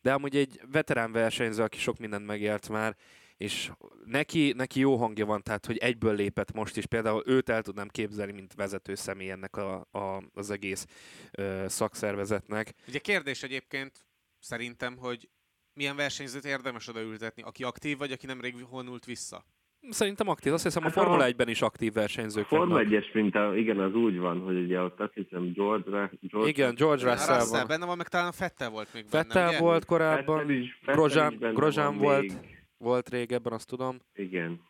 [0.00, 2.96] De amúgy egy veterán versenyző, aki sok mindent megélt már,
[3.36, 3.70] és
[4.04, 6.86] neki, neki jó hangja van, tehát hogy egyből lépett most is.
[6.86, 10.86] Például őt el tudnám képzelni, mint vezető személy ennek a, a, az egész
[11.30, 12.74] ö, szakszervezetnek.
[12.88, 14.06] Ugye kérdés egyébként
[14.38, 15.28] szerintem, hogy
[15.72, 19.44] milyen versenyzőt érdemes odaültetni, aki aktív, vagy aki nemrég honult vissza.
[19.90, 22.88] Szerintem aktív, azt hiszem a Hát a- Formula 1-ben is aktív A versenyzők Forma vannak.
[22.88, 27.10] 1-es minta, igen, az úgy van, hogy ugye ott azt hiszem George, George Igen, George
[27.12, 27.66] Russell Russell van.
[27.66, 29.58] benne van, meg talán Fettel volt még benne, Fettel ugye?
[29.58, 32.20] volt korábban, is, Grosjean- is van volt.
[32.20, 32.32] még.
[32.78, 33.98] volt régebben, azt tudom.
[34.14, 34.60] Igen.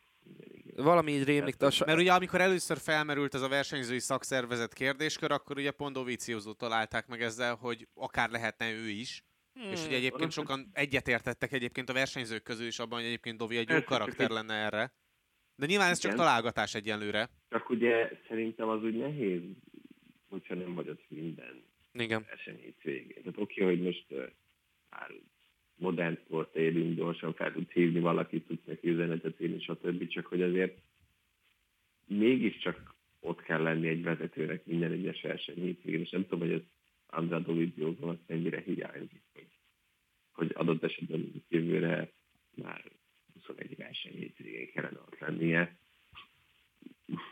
[0.77, 1.55] Valami így rémlik.
[1.55, 5.95] de a- Mert ugye amikor először felmerült ez a versenyzői szakszervezet kérdéskör, akkor ugye pont
[5.95, 9.25] Dovizioso találták meg ezzel, hogy akár lehetne ő is.
[9.55, 9.71] Hmm.
[9.71, 13.69] És ugye egyébként sokan egyetértettek egyébként a versenyzők közül is abban, hogy egyébként Dovi egy
[13.69, 14.93] jó karakter lenne erre.
[15.57, 16.25] De nyilván ez csak Igen.
[16.25, 17.29] találgatás egyenlőre.
[17.49, 19.43] Csak ugye szerintem az úgy nehéz,
[20.29, 21.63] hogyha nem vagy ott minden
[21.93, 22.25] Igen.
[22.29, 23.23] verseny hétvégén.
[23.23, 24.25] Tehát oké, hogy most uh,
[24.91, 25.11] már
[25.77, 30.09] modern sport élünk, gyorsan fel tudsz hívni valakit, tudsz neki üzenetet írni, stb.
[30.09, 30.79] Csak hogy azért
[32.07, 36.63] mégiscsak ott kell lenni egy vezetőnek minden egyes verseny hétvégén, és nem tudom, hogy ez
[37.07, 39.49] Andrá Dovizioson azt mennyire hiányzik, hogy,
[40.33, 42.13] hogy adott esetben jövőre
[42.55, 42.85] már
[43.47, 45.77] 21 verseny hétvégén kellene ott lennie,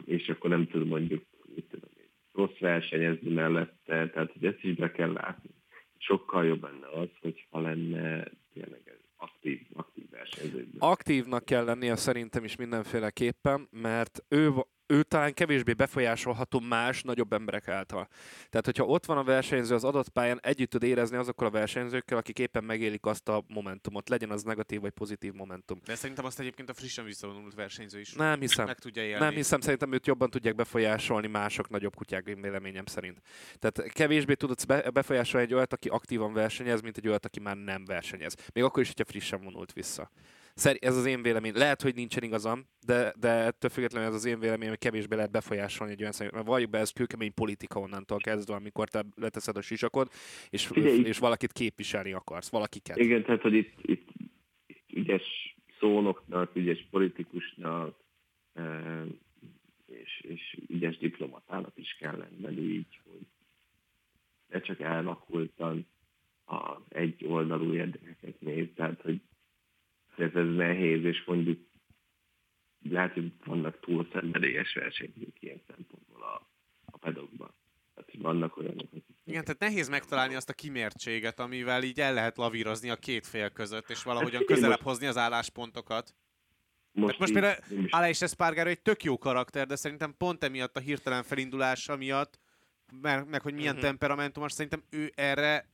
[0.04, 4.74] és akkor nem tudom mondjuk, mit tudom én, rossz versenyezni mellette, tehát hogy ezt is
[4.74, 5.50] be kell látni.
[5.98, 10.68] Sokkal jobb lenne az, hogyha lenne tényleg aktív, aktív versenyző.
[10.78, 14.50] Aktívnak kell lennie szerintem is mindenféleképpen, mert ő,
[14.92, 18.08] ő talán kevésbé befolyásolható más nagyobb emberek által.
[18.50, 22.18] Tehát, hogyha ott van a versenyző az adott pályán, együtt tud érezni azokkal a versenyzőkkel,
[22.18, 25.80] akik éppen megélik azt a momentumot, legyen az negatív vagy pozitív momentum.
[25.84, 28.66] De szerintem azt egyébként a frissen visszavonult versenyző is Nem hiszem.
[28.66, 29.24] meg tudja élni.
[29.24, 33.20] Nem hiszem, szerintem őt jobban tudják befolyásolni mások nagyobb kutyák, én véleményem szerint.
[33.58, 34.34] Tehát kevésbé
[34.66, 38.34] be- befolyásolni egy olyat, aki aktívan versenyez, mint egy olyat, aki már nem versenyez.
[38.52, 40.10] Még akkor is, hogyha frissen vonult vissza.
[40.54, 41.52] Ez az én vélemény.
[41.54, 45.30] Lehet, hogy nincsen igazam, de, de ettől függetlenül ez az én véleményem, hogy kevésbé lehet
[45.30, 46.34] befolyásolni egy olyan személyt.
[46.34, 50.08] Mert valljuk be, ez kőkemény politika onnantól kezdve, amikor te leteszed a sisakod,
[50.50, 52.96] és, Figyelj, és valakit képviselni akarsz, valakiket.
[52.96, 54.08] Igen, tehát hogy itt, itt,
[54.92, 57.96] ügyes szónoknak, ügyes politikusnak,
[58.52, 59.04] eh,
[59.86, 63.26] és, és ügyes diplomatának is kell lenni így, hogy
[64.48, 65.86] ne csak elvakultan
[66.44, 69.20] az egy oldalú érdekeket néz, tehát hogy
[70.16, 71.60] ez, ez nehéz, és mondjuk
[72.90, 76.48] lehet, hogy vannak túl szenvedélyes versenyzők ilyen szempontból a,
[76.84, 77.54] a pedokban.
[77.94, 79.04] Tehát, vannak olyanok, akik...
[79.24, 83.50] Igen, tehát nehéz megtalálni azt a kimértséget, amivel így el lehet lavírozni a két fél
[83.50, 86.14] között, és valahogyan figyelj, közelebb hozni az álláspontokat.
[86.92, 87.56] Most, most például
[87.88, 92.38] Aleix Espargaro egy tök jó karakter, de szerintem pont emiatt a hirtelen felindulása miatt,
[93.00, 93.84] meg, meg hogy milyen Mhm.
[93.84, 95.71] temperamentumos, szerintem ő erre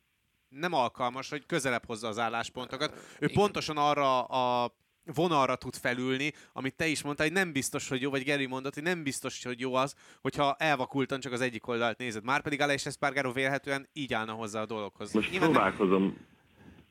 [0.49, 2.93] nem alkalmas, hogy közelebb hozza az álláspontokat.
[3.21, 3.35] Ő Igen.
[3.35, 4.73] pontosan arra a
[5.15, 8.75] vonalra tud felülni, amit te is mondtál, hogy nem biztos, hogy jó, vagy Geri mondott,
[8.75, 12.25] hogy nem biztos, hogy jó az, hogyha elvakultan csak az egyik oldalt nézed.
[12.25, 15.13] Márpedig Aleix Espargaro vélhetően így állna hozzá a dologhoz.
[15.13, 16.17] Most Nyilván nem- próbálkozom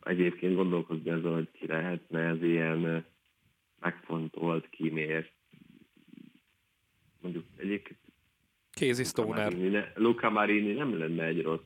[0.04, 3.06] egyébként gondolkozni azon, hogy ki lehetne ez ilyen
[3.80, 5.32] megfontolt, kimért.
[7.22, 8.00] Mondjuk egyébként
[8.72, 9.44] Casey Luca Stoner.
[9.52, 11.62] Marini, ne, Luca Marini nem lenne egy rossz.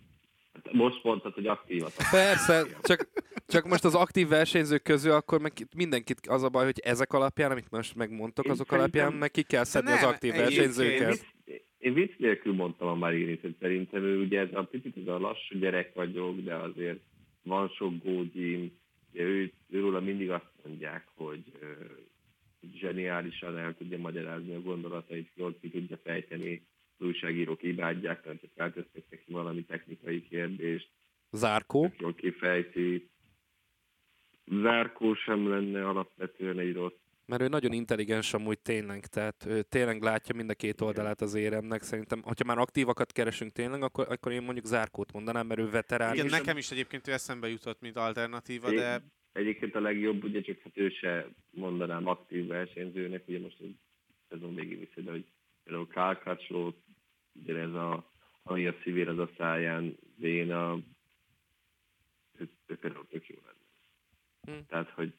[0.72, 1.94] Most mondtad, hogy aktívat.
[2.12, 3.08] Persze, csak,
[3.48, 7.52] csak most az aktív versenyzők közül akkor meg mindenkit az a baj, hogy ezek alapján,
[7.52, 10.52] amit most megmondtok, Én azok szerintem- alapján meg ki kell szedni az nem, aktív egyébként
[10.52, 11.26] Én versenyzőket.
[11.78, 15.20] én vicc nélkül mondtam a Marinit, hogy szerintem ő ugye ez a picit ez a
[15.20, 17.00] lassú gyerek vagyok, de azért
[17.44, 18.80] van sok gógyim.
[19.14, 21.66] Ugye ő, őróla mindig azt mondják, hogy ö,
[22.80, 26.66] zseniálisan el tudja magyarázni a gondolatait, jól ki tudja fejteni,
[27.02, 30.90] az újságírók imádják, tehát ha feltesznek neki valami technikai kérdést,
[31.32, 31.94] Zárkó.
[31.98, 33.10] jól kifejti.
[34.46, 36.94] Zárkó sem lenne alapvetően egy rossz
[37.26, 41.34] Mert ő nagyon intelligens amúgy tényleg, tehát ő tényleg látja mind a két oldalát az
[41.34, 41.82] éremnek.
[41.82, 46.14] Szerintem, hogyha már aktívakat keresünk tényleg, akkor, akkor én mondjuk Zárkót mondanám, mert ő veterán.
[46.14, 50.42] Igen, nekem is egyébként ő eszembe jutott, mint alternatíva, Én- de Egyébként a legjobb, ugye
[50.42, 53.76] csak hát ő se mondanám aktív versenyzőnek, ugye most egy
[54.30, 55.26] szezon végig viszi, de hogy
[55.64, 56.76] például Kálkácsló,
[57.34, 58.12] ugye ez a,
[58.44, 60.80] ami a szívér az a száján, Véna,
[62.38, 63.60] ő, ő például tök jó lenne.
[64.60, 64.66] Hm.
[64.68, 65.14] Tehát, hogy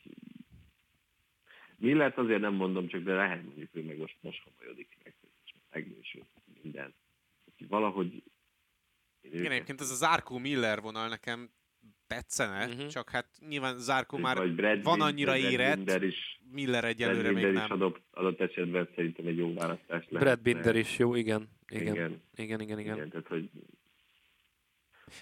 [1.76, 5.14] mi lehet azért nem mondom, csak de lehet mondjuk, hogy meg most, most homolyodik meg,
[5.20, 6.26] hogy most megnősült
[6.62, 6.94] minden.
[7.44, 8.22] Úgyhogy valahogy én
[9.30, 11.50] igen, őket- egyébként ez a Zárkó Miller vonal nekem
[12.06, 12.86] tetszene, Mhm.
[12.88, 17.20] csak hát nyilván Zárkó már vagy Brad van annyira Brad érett, Binder is Miller egyelőre
[17.22, 17.80] Brad még Binder is nem.
[17.80, 20.28] adott, adott esetben szerintem egy jó választás lehet.
[20.28, 21.48] Brad Binder is jó, igen.
[21.72, 22.94] Igen, igen, Igen, igen, igen.
[22.94, 23.10] igen.
[23.10, 23.50] tehát hogy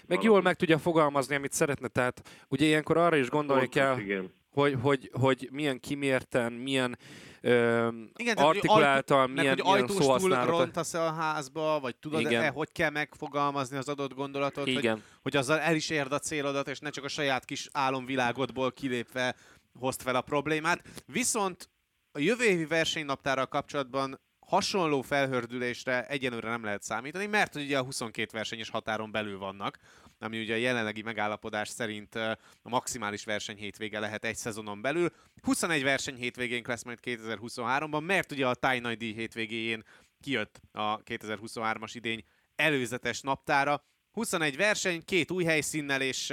[0.07, 3.99] Meg jól meg tudja fogalmazni, amit szeretne, tehát ugye ilyenkor arra is gondolni Pontos, kell,
[3.99, 4.31] Igen.
[4.51, 6.97] hogy, hogy, hogy milyen kimérten, milyen
[7.41, 10.47] ö, Igen, hogy artikuláltan, Meg milyen, hogy milyen ajtós túl szóhasználat.
[10.59, 12.43] rontasz-e a házba, vagy tudod Igen.
[12.43, 15.03] -e, hogy kell megfogalmazni az adott gondolatot, hogy, Igen.
[15.21, 19.35] hogy azzal el is érd a célodat, és ne csak a saját kis álomvilágodból kilépve
[19.79, 21.03] hozd fel a problémát.
[21.05, 21.69] Viszont
[22.11, 24.19] a jövő évi versenynaptárral kapcsolatban
[24.51, 29.77] hasonló felhördülésre egyenlőre nem lehet számítani, mert ugye a 22 versenyes határon belül vannak,
[30.19, 35.09] ami ugye a jelenlegi megállapodás szerint a maximális verseny hétvége lehet egy szezonon belül.
[35.41, 39.83] 21 verseny hétvégén lesz majd 2023-ban, mert ugye a Tájnai díj hétvégéjén
[40.21, 42.23] kijött a 2023-as idény
[42.55, 43.83] előzetes naptára.
[44.11, 46.31] 21 verseny, két új helyszínnel és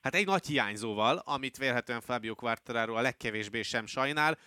[0.00, 4.38] hát egy nagy hiányzóval, amit vélhetően Fabio Quartararo a legkevésbé sem sajnál.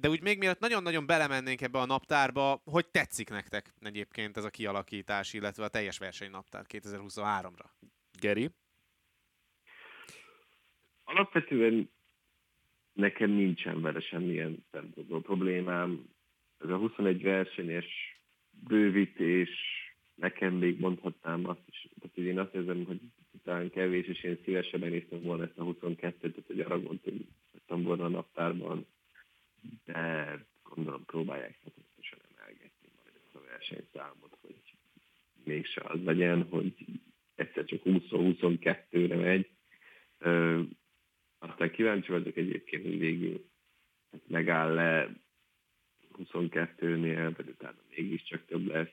[0.00, 4.50] De úgy még mielőtt nagyon-nagyon belemennénk ebbe a naptárba, hogy tetszik nektek egyébként ez a
[4.50, 7.64] kialakítás, illetve a teljes versenynaptár 2023-ra?
[8.20, 8.50] Geri?
[11.04, 11.90] Alapvetően
[12.92, 16.08] nekem nincsen vele semmilyen szempontból problémám.
[16.58, 17.86] Ez a 21 versenyes
[18.50, 19.50] bővítés,
[20.14, 23.00] nekem még mondhatnám azt is, tehát én azt érzem, hogy
[23.44, 28.04] talán kevés, és én szívesebben néztem volna ezt a 22-t, tehát hogy arra gondoltam volna
[28.04, 28.86] a naptárban,
[29.84, 34.62] de gondolom próbálják folyamatosan emelgetni majd ezt a versenyszámot, hogy
[35.44, 36.74] mégse az legyen, hogy
[37.34, 39.50] egyszer csak 20-22-re megy.
[40.18, 40.62] Ö,
[41.38, 43.48] aztán kíváncsi vagyok egyébként, hogy végül
[44.26, 45.10] megáll le
[46.18, 48.92] 22-nél, vagy utána mégiscsak több lesz.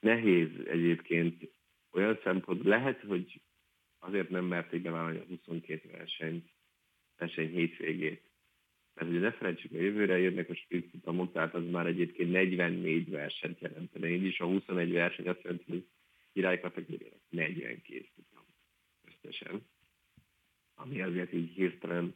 [0.00, 1.50] Nehéz egyébként
[1.90, 3.40] olyan szempont, lehet, hogy
[3.98, 6.48] azért nem merték bevállalni a 22 versenyt,
[7.18, 8.29] verseny hétvégét,
[9.00, 13.60] mert ugye ne felejtsük, a jövőre jönnek a sprintfutamok, tehát az már egyébként 44 versenyt
[13.60, 14.08] jelentene.
[14.08, 15.86] Így is a 21 verseny azt jelenti, hogy
[16.32, 18.44] királykategóriának 42 futam
[19.04, 19.66] összesen.
[20.74, 22.14] Ami azért így hirtelen,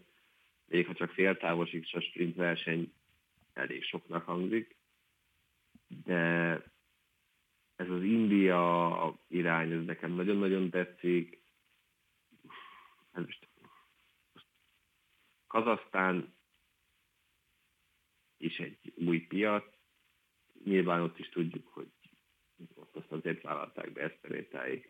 [0.66, 2.92] még ha csak féltávosig is a sprint verseny
[3.52, 4.76] elég soknak hangzik,
[6.04, 6.52] de
[7.76, 11.42] ez az India irány, ez nekem nagyon-nagyon tetszik.
[13.12, 13.48] Most
[15.46, 16.34] Kazasztán
[18.44, 19.64] is egy új piac.
[20.64, 21.88] Nyilván ott is tudjuk, hogy
[22.74, 24.18] ott azt azért vállalták be ezt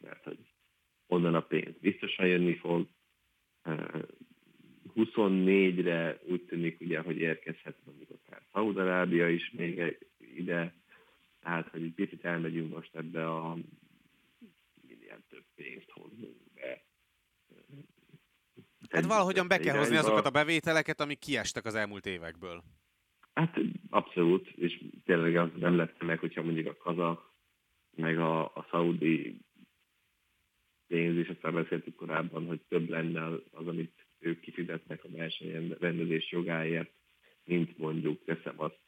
[0.00, 0.38] mert hogy
[1.06, 2.88] onnan a pénz biztosan jönni fog.
[4.94, 10.74] 24-re úgy tűnik ugye, hogy érkezhet mondjuk akár Szaudarábia is még ide,
[11.40, 13.58] tehát hogy egy picit elmegyünk most ebbe a
[14.82, 16.84] minél több pénzt hozzunk be.
[18.90, 22.64] Hát valahogyan be kell hozni azokat a bevételeket, amik kiestek az elmúlt évekből.
[23.34, 23.60] Hát
[23.90, 27.32] abszolút, és tényleg az nem lett meg, hogyha mondjuk a kazak,
[27.96, 29.40] meg a, a szaudi
[30.86, 36.92] pénz, és aztán beszéltük korábban, hogy több lenne az, amit ők kifizetnek a versenyrendezés jogáért,
[37.44, 38.80] mint mondjuk teszem azt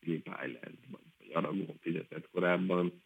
[0.00, 3.02] Phillip Island, vagy Aragon fizetett korábban.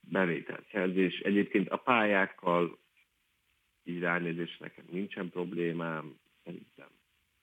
[0.00, 1.18] Bevételszerzés.
[1.18, 2.78] Egyébként a pályákkal
[3.84, 6.99] így ránézés nekem nincsen problémám, szerintem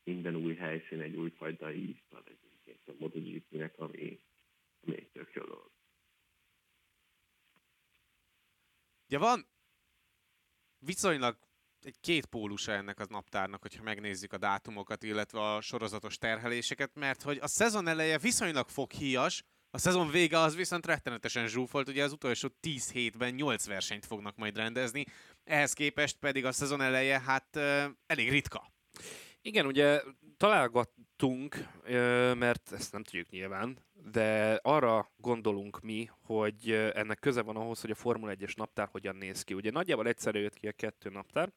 [0.08, 4.20] minden új helyszín egy újfajta ízt ad egyébként a MotoGP-nek, ami,
[4.82, 5.72] ami egy tök jó dolog.
[9.08, 9.48] Ugye van
[10.80, 11.38] viszonylag
[11.82, 17.22] egy két pólusa ennek az naptárnak, hogyha megnézzük a dátumokat, illetve a sorozatos terheléseket, mert
[17.22, 22.12] hogy a szezon eleje viszonylag foghíjas, a szezon vége az viszont rettenetesen zsúfolt, ugye az
[22.12, 25.06] utolsó 10 hétben 8 versenyt fognak majd rendezni,
[25.44, 27.56] ehhez képest pedig a szezon eleje hát
[28.06, 28.72] elég ritka.
[29.48, 30.02] Igen, ugye
[30.38, 31.56] találgattunk,
[32.38, 33.78] mert ezt nem tudjuk nyilván,
[34.12, 39.16] de arra gondolunk mi, hogy ennek köze van ahhoz, hogy a Formula 1-es naptár hogyan
[39.16, 39.54] néz ki.
[39.54, 41.52] Ugye nagyjából egyszerre jött ki a kettő naptár,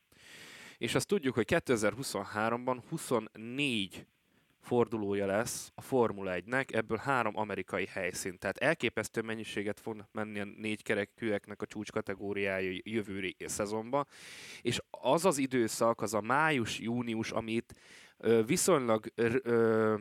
[0.78, 4.07] és azt tudjuk, hogy 2023-ban 24
[4.61, 8.38] fordulója lesz a Formula 1-nek, ebből három amerikai helyszín.
[8.38, 14.04] Tehát elképesztő mennyiséget fog menni a négy kerekűeknek a csúcs kategóriája jövő szezonba,
[14.61, 17.74] és az az időszak, az a május-június, amit
[18.46, 19.94] viszonylag ö,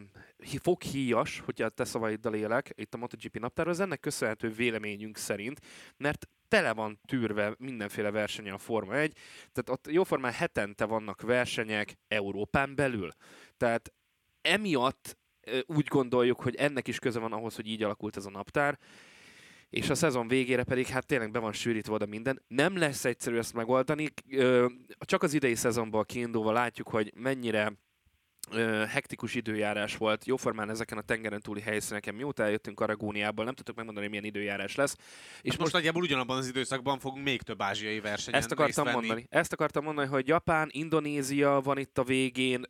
[0.62, 5.60] foghíjas, hogyha te szavaiddal élek, itt a MotoGP naptára, az ennek köszönhető véleményünk szerint,
[5.98, 9.14] mert tele van tűrve mindenféle versenyen a Forma 1,
[9.52, 13.10] tehát ott jóformán hetente vannak versenyek Európán belül.
[13.58, 13.94] Tehát
[14.42, 15.18] emiatt
[15.66, 18.80] úgy gondoljuk, hogy ennek is köze van ahhoz, hogy így alakult ez a naptár,
[19.70, 22.44] és a szezon végére pedig hát tényleg be van sűrítve oda minden.
[22.48, 24.08] Nem lesz egyszerű ezt megoldani,
[25.00, 27.74] csak az idei szezonból kiindulva látjuk, hogy mennyire
[28.88, 34.08] hektikus időjárás volt, jóformán ezeken a tengeren túli helyszíneken, mióta eljöttünk Aragóniából, nem tudtuk megmondani,
[34.08, 34.96] milyen időjárás lesz.
[35.42, 39.26] És most, most nagyjából ugyanabban az időszakban fogunk még több ázsiai versenyen Ezt akartam mondani.
[39.30, 42.66] Ezt akartam mondani, hogy Japán, Indonézia van itt a végén,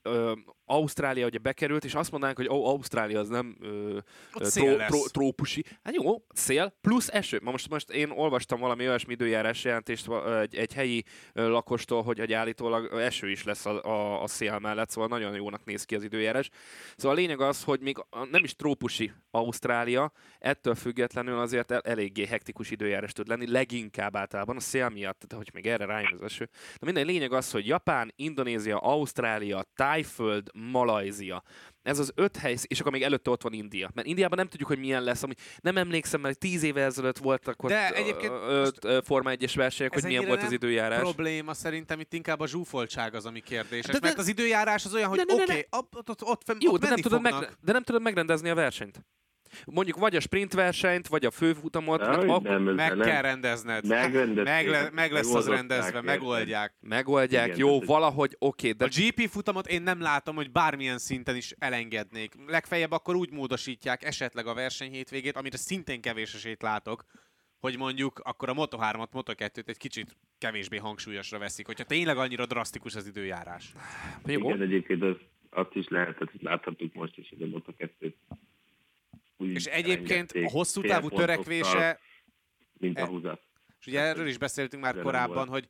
[0.69, 3.97] Ausztrália ugye bekerült, és azt mondanánk, hogy ó, Ausztrália az nem ö,
[4.33, 5.11] szél lesz.
[5.11, 5.63] trópusi.
[5.83, 7.39] Hát jó, szél plusz eső.
[7.43, 10.09] Ma most, most én olvastam valami olyasmi időjárás jelentést
[10.41, 11.03] egy, egy helyi
[11.33, 15.65] lakostól, hogy, hogy állítólag eső is lesz a, a, a szél mellett, szóval nagyon jónak
[15.65, 16.49] néz ki az időjárás.
[16.95, 17.97] Szóval a lényeg az, hogy még
[18.31, 24.55] nem is trópusi Ausztrália, ettől függetlenül azért el, eléggé hektikus időjárás tud lenni, leginkább általában
[24.55, 26.49] a szél miatt, de hogy még erre rájön az eső.
[26.51, 31.43] De minden lényeg az, hogy Japán, Indonézia, Ausztrália, Tájföld, Malajzia.
[31.81, 33.89] Ez az öt hely, és akkor még előtte ott van India.
[33.93, 35.23] Mert Indiában nem tudjuk, hogy milyen lesz.
[35.23, 38.99] Ami, nem emlékszem, mert tíz éve ezelőtt voltak ott De egyébként ö, ö, most- ö,
[39.03, 40.99] Forma 1-es versenyek, hogy milyen volt az időjárás.
[40.99, 43.85] probléma szerintem itt inkább a zsúfoltság az, ami kérdéses.
[43.85, 46.73] De- de- mert az időjárás az olyan, hogy oké, okay, ott, ott, ott, ott, Jó,
[46.73, 49.05] ott de nem, tudod meg, de nem tudod megrendezni a versenyt.
[49.65, 53.07] Mondjuk vagy a sprint versenyt, vagy a főfutamot, Dehogy ak- nem, Meg nem.
[53.07, 53.87] kell rendezned.
[53.87, 56.03] Meg, le, meg lesz az rendezve, érted?
[56.03, 56.73] megoldják.
[56.79, 61.35] megoldják, Igen, jó, valahogy oké, de A GP futamot én nem látom, hogy bármilyen szinten
[61.35, 62.33] is elengednék.
[62.47, 67.05] Legfeljebb akkor úgy módosítják esetleg a verseny hétvégét, amire szintén kevés esélyt látok,
[67.59, 72.95] hogy mondjuk akkor a Moto3-at, Moto2-t egy kicsit kevésbé hangsúlyosra veszik, hogyha tényleg annyira drasztikus
[72.95, 73.73] az időjárás.
[74.25, 74.49] jó.
[74.49, 75.15] Igen, egyébként az,
[75.49, 78.13] azt is lehetett, láthattuk most is, hogy a Moto2
[79.41, 81.99] úgy És egyébként a hosszú távú törekvése,
[82.73, 83.41] Mint a e- húzat.
[83.79, 85.69] és ugye erről is beszéltünk már korábban, hogy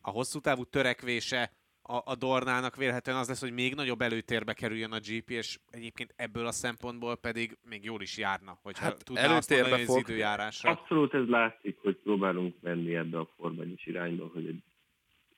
[0.00, 4.92] a hosszú távú törekvése a, a Dornának vélhetően az lesz, hogy még nagyobb előtérbe kerüljön
[4.92, 9.36] a GP, és egyébként ebből a szempontból pedig még jól is járna, hogyha Hát tudná
[9.36, 9.98] azt mondani, hogy az fog.
[9.98, 10.70] időjárásra.
[10.70, 14.62] Abszolút ez látszik, hogy próbálunk menni ebbe a formányos irányba, hogy egy,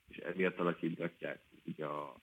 [0.09, 2.17] és emiatt alakítgatják ugye a,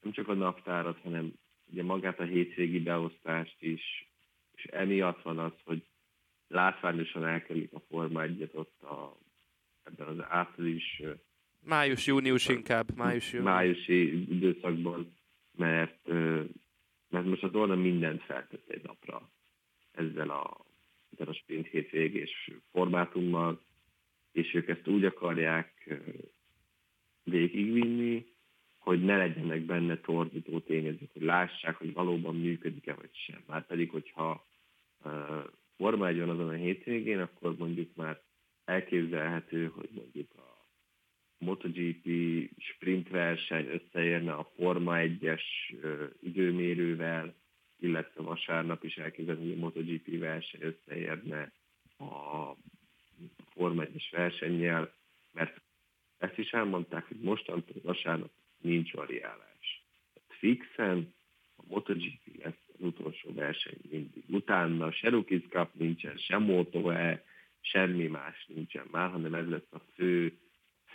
[0.00, 1.32] nem csak a naptárat, hanem
[1.70, 4.12] ugye magát a hétvégi beosztást is,
[4.54, 5.82] és emiatt van az, hogy
[6.48, 9.18] látványosan elkerülik a Forma 1 ott a,
[9.82, 11.02] ebben az április
[11.64, 13.52] Május, június inkább, május, június.
[13.52, 15.16] májusi időszakban,
[15.56, 16.08] mert,
[17.08, 19.30] mert most a Dorna mindent feltett egy napra
[19.92, 20.64] ezzel a,
[21.12, 23.60] ezzel a sprint hétvégés formátummal,
[24.32, 26.00] és ők ezt úgy akarják
[27.22, 28.26] végigvinni,
[28.84, 33.42] hogy ne legyenek benne torzító tényezők, hogy lássák, hogy valóban működik-e vagy sem.
[33.46, 34.46] Már pedig, hogyha
[35.04, 35.12] uh,
[35.76, 38.22] Forma 1 van azon a hétvégén, akkor mondjuk már
[38.64, 40.66] elképzelhető, hogy mondjuk a
[41.38, 42.08] MotoGP
[42.58, 45.42] sprint verseny összeérne a Forma 1-es
[45.80, 47.34] ö, időmérővel,
[47.78, 51.52] illetve vasárnap is elképzelhető, hogy a MotoGP verseny összeérne
[51.98, 52.52] a
[53.52, 54.94] Forma 1-es versennyel,
[55.32, 55.60] mert
[56.18, 58.30] ezt is elmondták, hogy mostantól vasárnap
[58.64, 59.84] nincs variálás.
[60.14, 61.14] Tehát fixen
[61.56, 64.24] a MotoGP lesz az utolsó verseny mindig.
[64.28, 67.24] Utána se Rookies Cup nincsen, se Moto-E,
[67.60, 70.38] semmi más nincsen már, hanem ez lesz a fő,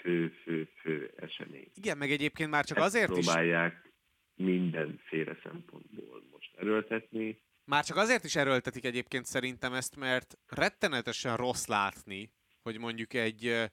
[0.01, 1.71] fő, fő, fő esemény.
[1.75, 3.91] Igen, meg egyébként már csak Ezt azért is, próbálják
[4.35, 7.41] mindenféle szempontból most erőltetni.
[7.63, 13.69] már csak azért is erőltetik egyébként szerintem ezt, mert rettenetesen rossz látni, hogy mondjuk egy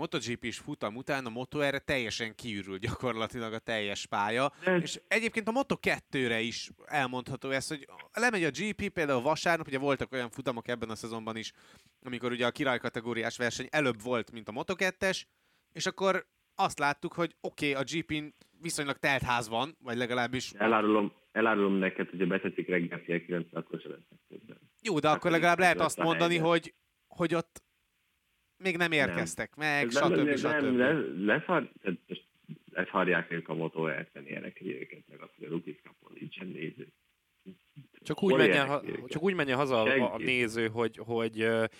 [0.00, 4.52] ö, MotoGP-s futam után a Moto erre teljesen kiürül gyakorlatilag a teljes pálya.
[4.64, 9.78] De És egyébként a Moto2-re is elmondható ez, hogy lemegy a GP, például vasárnap, ugye
[9.78, 11.52] voltak olyan futamok ebben a szezonban is,
[12.02, 15.22] amikor ugye a királykategóriás verseny előbb volt, mint a Moto2-es,
[15.72, 20.52] és akkor azt láttuk, hogy oké, okay, a GP-n viszonylag telt ház van, vagy legalábbis...
[20.52, 24.58] elárulom, elárulom neked, hogy a betetik reggel fél kilenc, akkor se lesznek többen.
[24.82, 26.74] Jó, de Hát akkor legalább lehet azt mondani, hogy,
[27.08, 27.62] hogy ott
[28.62, 30.24] még nem érkeztek meg, Ez nem, stb.
[30.26, 30.46] nem, stb.
[30.46, 30.92] nem, le,
[31.34, 31.70] leszar,
[32.72, 36.86] leszarják ők a motó eltenni őket, meg azt, hogy a Rookies Cupon nincsen néző.
[38.02, 40.24] Csak úgy, menjen, ha, csak úgy menjen haza a, a Senki.
[40.24, 41.36] néző, hogy, hogy,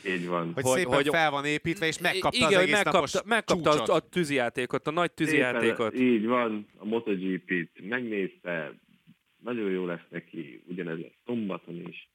[0.06, 0.52] Így van.
[0.54, 3.70] Hogy, hogy- szépen hogy- fel van építve, és megkapta igen, az egész megkapta, napos megkapta
[3.70, 3.88] csúcsot.
[3.88, 5.94] a, a tűzijátékot, a nagy tűzijátékot.
[5.94, 8.72] Így van, a MotoGP-t megnézte,
[9.42, 12.08] nagyon jó lesz neki, ugyanez lesz szombaton is.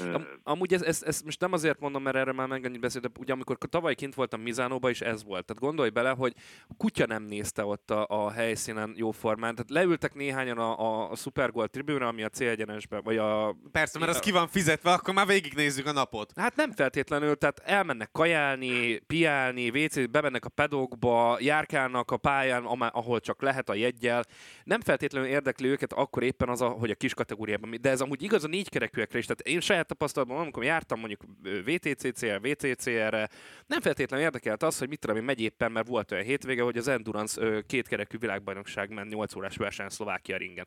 [0.00, 3.32] Am, amúgy ez, ez, ez, most nem azért mondom, mert erre már megennyit beszéltem, ugye
[3.32, 5.44] amikor tavaly kint voltam Mizánóban is ez volt.
[5.44, 6.34] Tehát gondolj bele, hogy
[6.76, 9.54] kutya nem nézte ott a, a helyszínen jó formán.
[9.54, 14.10] Tehát leültek néhányan a, a, a Supergold tribűnre, ami a célgyenesben, vagy a Persze, mert
[14.10, 16.32] az ki van fizetve, akkor már végignézzük a napot.
[16.36, 23.20] Hát nem feltétlenül, tehát elmennek kajálni, piálni, WC, bemennek a pedokba, járkálnak a pályán, ahol
[23.20, 24.24] csak lehet a jeggyel.
[24.64, 28.22] Nem feltétlenül érdekli őket akkor éppen az, a, hogy a kis kategóriában, de ez amúgy
[28.22, 29.26] igaz a négykerekűekre is.
[29.26, 31.20] Tehát én saját tapasztalatban, amikor jártam mondjuk
[31.64, 33.28] VTCC-re, VTCR-re,
[33.66, 36.76] nem feltétlenül érdekelt az, hogy mit tudom én, megy éppen, mert volt olyan hétvége, hogy
[36.76, 40.66] az Endurance kétkerekű világbajnokság ment 8 órás verseny Szlovákia ringen.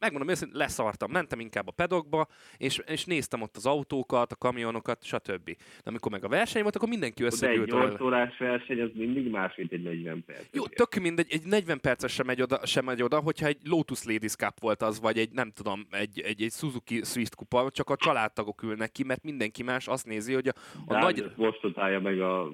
[0.00, 1.10] Megmondom őszintén, leszartam.
[1.10, 2.26] Mentem inkább a pedokba,
[2.56, 5.44] és, és néztem ott az autókat, a kamionokat, stb.
[5.56, 7.70] De amikor meg a verseny volt, akkor mindenki De egy összegyűlt.
[7.70, 10.44] 8 órás verseny, az mindig más, mint egy 40 perc.
[10.52, 14.04] Jó, tök mindegy, egy 40 perces sem megy, oda, sem megy oda, hogyha egy Lotus
[14.04, 17.90] Ladies Cup volt az, vagy egy, nem tudom, egy, egy, egy Suzuki Swift kupa, csak
[17.90, 20.52] a családtagok ülnek ki, mert mindenki más azt nézi, hogy a,
[20.86, 21.30] a nagy...
[21.36, 22.50] most utálja meg a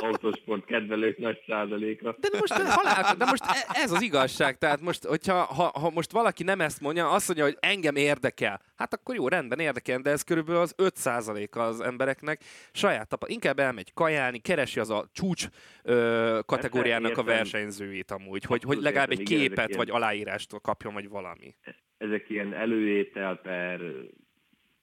[0.00, 2.16] autósport kedvelők nagy százaléka.
[2.20, 4.58] De most, halál, de most e- ez az igazság.
[4.58, 8.60] Tehát most, hogyha ha, ha most valaki nem ezt mondja, azt mondja, hogy engem érdekel,
[8.76, 12.40] hát akkor jó, rendben érdekel, de ez körülbelül az 5%-a az embereknek
[12.72, 13.26] saját tapa.
[13.28, 15.46] Inkább elmegy kajálni, keresi az a csúcs
[15.82, 17.24] ö, kategóriának a értem.
[17.24, 21.54] versenyzőit amúgy, hogy, hogy legalább egy képet vagy aláírást kapjon, vagy valami.
[21.98, 23.80] Ezek ilyen előétel per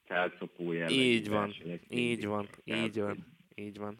[0.04, 1.54] felszopó jellegű Így van,
[1.88, 3.98] így van, így van, így van.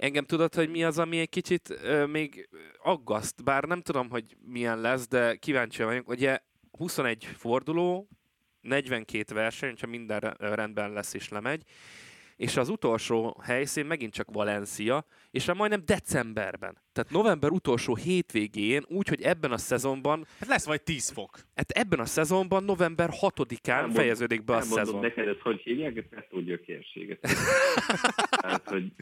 [0.00, 2.48] Engem tudod, hogy mi az, ami egy kicsit ö, még
[2.82, 6.08] aggaszt, bár nem tudom, hogy milyen lesz, de kíváncsi vagyok.
[6.08, 6.38] Ugye
[6.78, 8.08] 21 forduló,
[8.60, 11.64] 42 verseny, ha minden re- rendben lesz és lemegy,
[12.40, 16.78] és az utolsó helyszín megint csak Valencia, és már majdnem decemberben.
[16.92, 21.38] Tehát november utolsó hétvégén, úgy, hogy ebben a szezonban, Hát lesz vagy 10 fok.
[21.54, 25.00] hát ebben a szezonban november 6-án Elmond- fejeződik be a szezon.
[25.00, 26.08] neked, ezt hogy hívják?
[27.20, 27.34] Ezt.
[28.40, 28.92] Tehát, hogy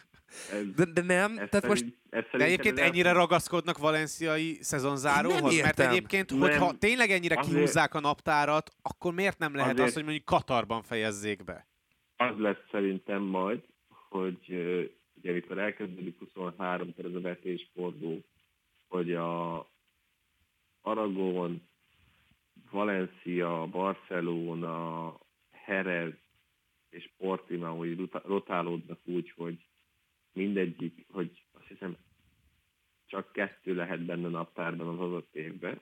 [0.53, 4.59] ez, De, de nem, ez tehát most szerint, ez De egyébként ez ennyire ragaszkodnak valenciai
[4.61, 5.55] szezonzáróhoz?
[5.55, 6.41] Nem Mert egyébként, Nem.
[6.41, 10.25] hogyha tényleg ennyire Azért- kihúzzák a naptárat, akkor miért nem lehet Azért- az, hogy mondjuk
[10.25, 11.67] Katarban fejezzék be?
[12.19, 14.49] Az lesz szerintem majd, hogy
[15.15, 18.25] ugye amikor elkezdődik 23 per ez a vetésforduló,
[18.89, 19.59] hogy a
[20.81, 21.69] Aragon,
[22.71, 25.19] Valencia, Barcelona,
[25.67, 26.15] Jerez
[26.91, 29.67] és Portimao így rota- rotálódnak úgy, hogy
[30.33, 31.97] mindegyik, hogy azt hiszem
[33.07, 35.81] csak kettő lehet benne naptárban az adott évben,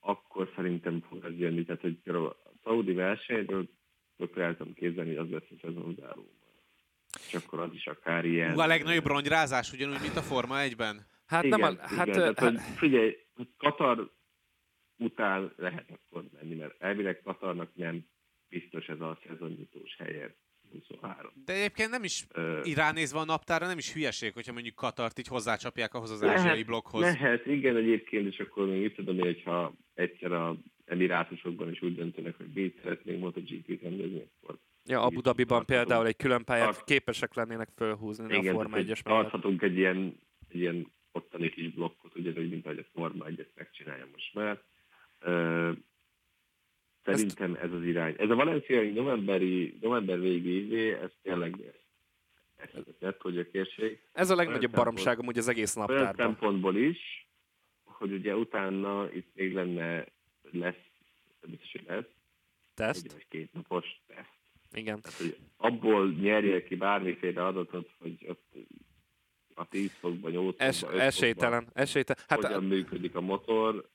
[0.00, 1.64] akkor szerintem fog ez jönni.
[1.64, 3.68] Tehát, hogy a Saudi versenyről
[4.26, 6.30] tökre el tudom képzelni, hogy az lesz a szezonzáró.
[7.26, 8.52] És akkor az is akár ilyen...
[8.52, 11.06] Hú, a legnagyobb ronyrázás ugyanúgy, mint a Forma 1-ben?
[11.26, 14.10] Hát igen, nem a, igen, hát, tehát, hát, hogy figyelj, hogy Katar
[14.96, 18.06] után lehet akkor menni, mert elvileg Katarnak nem
[18.48, 20.36] biztos ez a szezonnyitós helye
[20.72, 21.32] 23.
[21.44, 25.18] De egyébként nem is Ö, így ránézve a naptára, nem is hülyeség, hogyha mondjuk Katart
[25.18, 27.02] így hozzácsapják ahhoz az Lehet, ázsiai blokkhoz.
[27.02, 30.56] Lehet, igen, egyébként, és akkor még mit tudom én, hogyha egyszer a
[31.02, 36.16] Emirátusokban is úgy döntenek, hogy mit szeretnénk MotoGP-t rendezni, akkor ja, Abu Dhabiban például egy
[36.16, 39.22] külön pályát Tart- képesek lennének fölhúzni a igen, Forma tehát, 1-es hogy mellett.
[39.30, 40.16] tarthatunk egy ilyen,
[40.48, 44.62] egy ilyen ottani kis blokkot, ugyanúgy, mint ahogy a Forma 1 megcsinálja most már.
[47.04, 48.14] Szerintem ez az irány.
[48.18, 51.56] Ez a valenciai novemberi, november végi évé, ez tényleg
[52.56, 53.98] ez, ez hogy a kérség.
[54.12, 56.26] Ez a legnagyobb Olyan baromság amúgy az egész Olyan naptárban.
[56.26, 57.28] szempontból is,
[57.84, 60.04] hogy ugye utána itt még lenne,
[60.50, 60.90] lesz,
[61.50, 62.06] biztos, hogy lesz, egy
[62.74, 63.12] Teszt?
[63.12, 64.30] vagy két napos teszt.
[64.72, 65.00] Igen.
[65.00, 68.52] Tehát, hogy abból nyerjél ki bármiféle adatot, hogy ott
[69.54, 72.22] a 10 fokban, 8 Es, fokban, 5 esélytelen, esélytelen.
[72.26, 73.90] fokban, Hát hogyan működik a motor,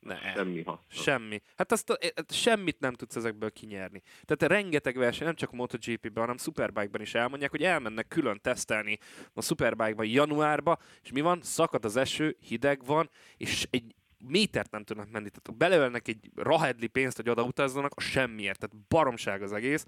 [0.00, 0.84] ne, semmi haszna.
[0.88, 1.40] semmi.
[1.56, 4.02] Hát azt a, e- semmit nem tudsz ezekből kinyerni.
[4.24, 8.98] Tehát rengeteg verseny, nem csak a MotoGP-ben, hanem Superbike-ban is elmondják, hogy elmennek külön tesztelni
[9.34, 11.42] a Superbike-ban januárba, és mi van?
[11.42, 13.94] Szakad az eső, hideg van, és egy
[14.24, 15.28] métert nem tudnak menni.
[15.28, 18.58] Tehát beleölnek egy rahedli pénzt, hogy oda utazzanak, a semmiért.
[18.58, 19.86] Tehát baromság az egész,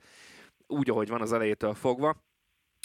[0.67, 2.17] úgy, ahogy van az elejétől fogva.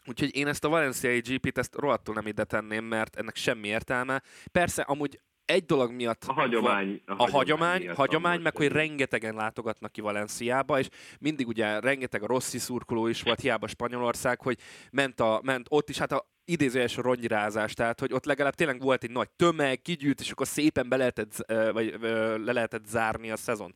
[0.07, 4.21] Úgyhogy én ezt a valenciai GP-t ezt rohadtul nem ide tenném, mert ennek semmi értelme.
[4.51, 7.01] Persze, amúgy egy dolog miatt A hagyomány.
[7.05, 10.87] a hagyomány, miatt hagyomány meg hogy rengetegen látogatnak ki Valenciába, és
[11.19, 14.59] mindig ugye rengeteg a Rossi szurkoló is volt, hiába Spanyolország, hogy
[14.91, 19.03] ment, a, ment ott is, hát a idézőjes rongyrázás, tehát hogy ott legalább tényleg volt
[19.03, 21.35] egy nagy tömeg, kigyűlt, és akkor szépen be lehetett,
[21.71, 21.95] vagy
[22.43, 23.75] le lehetett zárni a szezon.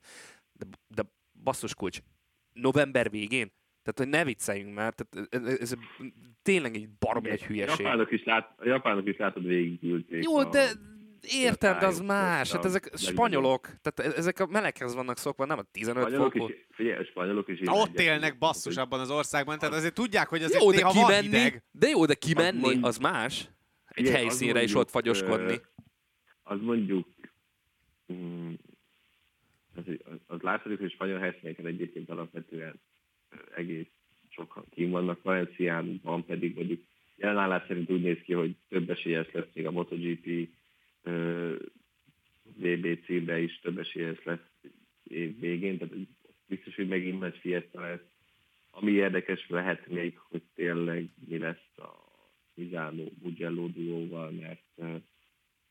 [0.53, 1.03] De, de
[1.43, 1.99] basszus kulcs,
[2.53, 3.51] november végén?
[3.83, 5.73] Tehát, hogy ne vicceljünk már, tehát ez, ez
[6.41, 7.79] tényleg egy baromi egy A hülyeség.
[7.85, 10.23] japánok is, lát, a japánok is látod végigülték.
[10.23, 10.69] Jó, a, de
[11.21, 12.51] értem, de az más.
[12.51, 16.47] Hát ezek spanyolok, tehát e- ezek a meleghez vannak szokva, nem a 15 spanyolok fokú.
[16.47, 17.59] is, figyelj, a spanyolok is.
[17.59, 20.75] Na, így ott élnek basszus abban az országban, tehát azért tudják, hogy azért Jó, de
[20.75, 21.63] néha van kimenni, hideg.
[21.71, 23.49] de jó, de kimenni, az más.
[23.87, 25.61] Egy az helyszínre is ott fagyoskodni.
[26.43, 27.07] Az mondjuk,
[28.13, 28.53] mm,
[29.75, 32.81] az, az, az látszik, hogy spanyol helyszíneken egyébként alapvetően
[33.55, 33.87] egész
[34.29, 35.21] sokan kín vannak.
[35.21, 36.81] Valenciánban pedig mondjuk
[37.15, 40.49] jelenállás szerint úgy néz ki, hogy több esélyes lesz még a MotoGP
[42.57, 44.49] VBC-be is több esélyes lesz
[45.03, 45.95] év végén, tehát
[46.47, 48.07] biztos, hogy megint nagy fiesta lesz.
[48.71, 52.09] Ami érdekes lehet még, hogy tényleg mi lesz a
[52.53, 54.95] Mizánó Mugello duóval, mert ö,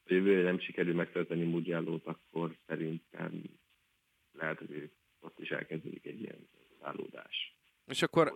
[0.07, 3.43] jövőre nem sikerül megtölteni Mugello-t, akkor szerintem
[4.33, 6.49] lehet, hogy ott is elkezdődik egy ilyen
[6.81, 7.57] szállódás.
[7.87, 8.33] És akkor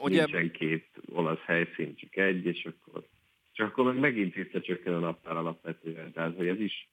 [0.00, 0.24] ugye...
[0.24, 3.06] Nincsen két olasz helyszín, csak egy, és akkor,
[3.54, 6.12] csak akkor meg megint visszacsökken a naptár alapvetően.
[6.12, 6.88] Tehát, hogy ez is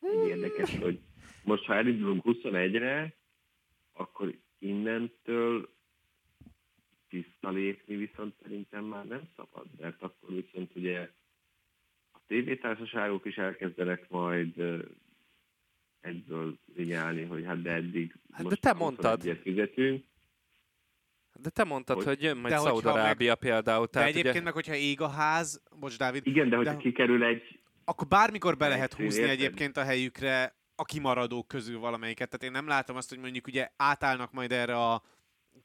[0.00, 1.00] egy érdekes, hogy
[1.44, 3.14] most ha elindulunk 21-re,
[3.92, 5.68] akkor innentől
[7.08, 11.10] visszalépni viszont szerintem már nem szabad, mert akkor viszont ugye
[12.12, 14.62] a tévétársaságok is elkezdenek majd
[16.00, 19.22] egyből vinyálni, hogy hát de eddig hát most de te mondtad.
[19.42, 20.04] fizetünk.
[21.42, 23.38] De te mondtad, hogy, hogy jön majd Szaudarábia meg...
[23.38, 23.88] például.
[23.88, 24.44] Tehát de egyébként ugye...
[24.44, 26.26] meg, hogyha ég a ház, bocs Dávid.
[26.26, 26.78] Igen, de hogyha de...
[26.78, 27.60] kikerül egy...
[27.84, 29.38] Akkor bármikor be lehet húzni érted?
[29.38, 32.28] egyébként a helyükre a kimaradók közül valamelyiket.
[32.28, 35.02] Tehát én nem látom azt, hogy mondjuk ugye átállnak majd erre a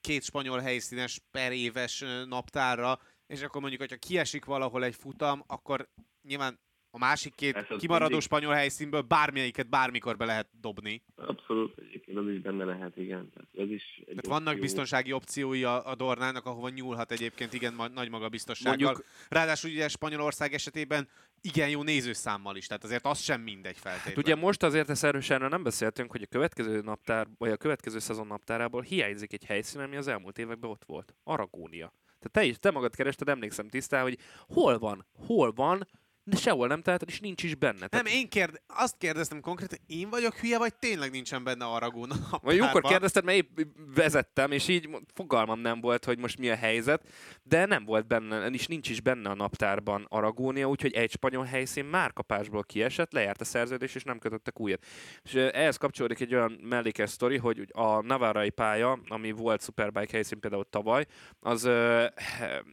[0.02, 5.90] két spanyol helyszínes per éves naptárra, és akkor mondjuk, hogyha kiesik valahol egy futam, akkor
[6.22, 6.60] nyilván
[6.96, 8.26] a másik két kimaradó mindig...
[8.26, 11.04] spanyol helyszínből bármelyiket bármikor be lehet dobni.
[11.16, 13.30] Abszolút, egyébként az is benne lehet, igen.
[13.34, 17.74] Tehát ez is egy Tehát vannak biztonsági opciói a, a Dornának, ahova nyúlhat egyébként igen
[17.74, 18.86] ma, nagy magabiztossággal.
[18.86, 19.06] Mondjuk...
[19.30, 21.08] Ráadásul ugye Spanyolország esetében
[21.42, 24.16] igen jó nézőszámmal is, tehát azért az sem mindegy feltétlenül.
[24.16, 28.00] Hát ugye most azért ezt erősen nem beszéltünk, hogy a következő naptár, vagy a következő
[28.00, 31.16] szezon naptárából hiányzik egy helyszín, ami az elmúlt években ott volt.
[31.24, 31.94] Aragónia.
[32.20, 34.18] Tehát te is, te magad kerested, emlékszem tisztán, hogy
[34.48, 35.88] hol van, hol van
[36.28, 37.88] de sehol nem teheted, és nincs is benne.
[37.92, 42.40] Nem, én kérd, azt kérdeztem konkrétan, én vagyok hülye, vagy tényleg nincsen benne Aragón a
[42.42, 43.60] Vagy jókor kérdezted, mert épp
[43.96, 47.08] vezettem, és így fogalmam nem volt, hogy most mi a helyzet,
[47.44, 51.86] de nem volt benne, és nincs is benne a naptárban Aragónia, úgyhogy egy spanyol helyszín
[51.86, 54.86] már kapásból kiesett, lejárt a szerződés, és nem kötöttek újat.
[55.24, 60.40] És ehhez kapcsolódik egy olyan mellékes sztori, hogy a Navarrai pálya, ami volt Superbike helyszín
[60.40, 61.06] például tavaly,
[61.40, 61.70] az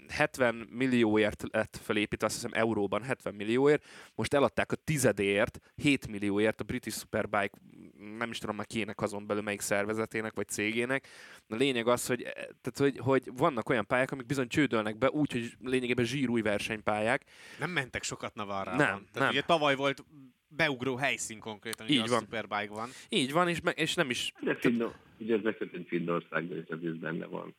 [0.09, 3.85] 70 millióért lett felépítve, azt hiszem euróban 70 millióért,
[4.15, 7.59] most eladták a tizedéért, 7 millióért a British Superbike,
[8.19, 11.09] nem is tudom már kiének azon belül melyik szervezetének vagy cégének.
[11.49, 15.11] A lényeg az, hogy, eh, tehát, hogy, hogy vannak olyan pályák, amik bizony csődölnek be,
[15.11, 17.25] úgy, hogy lényegében zsírúj versenypályák.
[17.59, 18.71] Nem mentek sokat Navarra.
[18.71, 19.29] Nem, Tehát nem.
[19.29, 20.05] Ugye tavaly volt
[20.49, 22.17] beugró helyszín konkrétan, Így van.
[22.19, 22.89] a Superbike van.
[23.09, 24.33] Így van, és, me- és nem is...
[24.41, 27.55] De Finno, ugye ez megtörtént Finnországban, és ez benne van.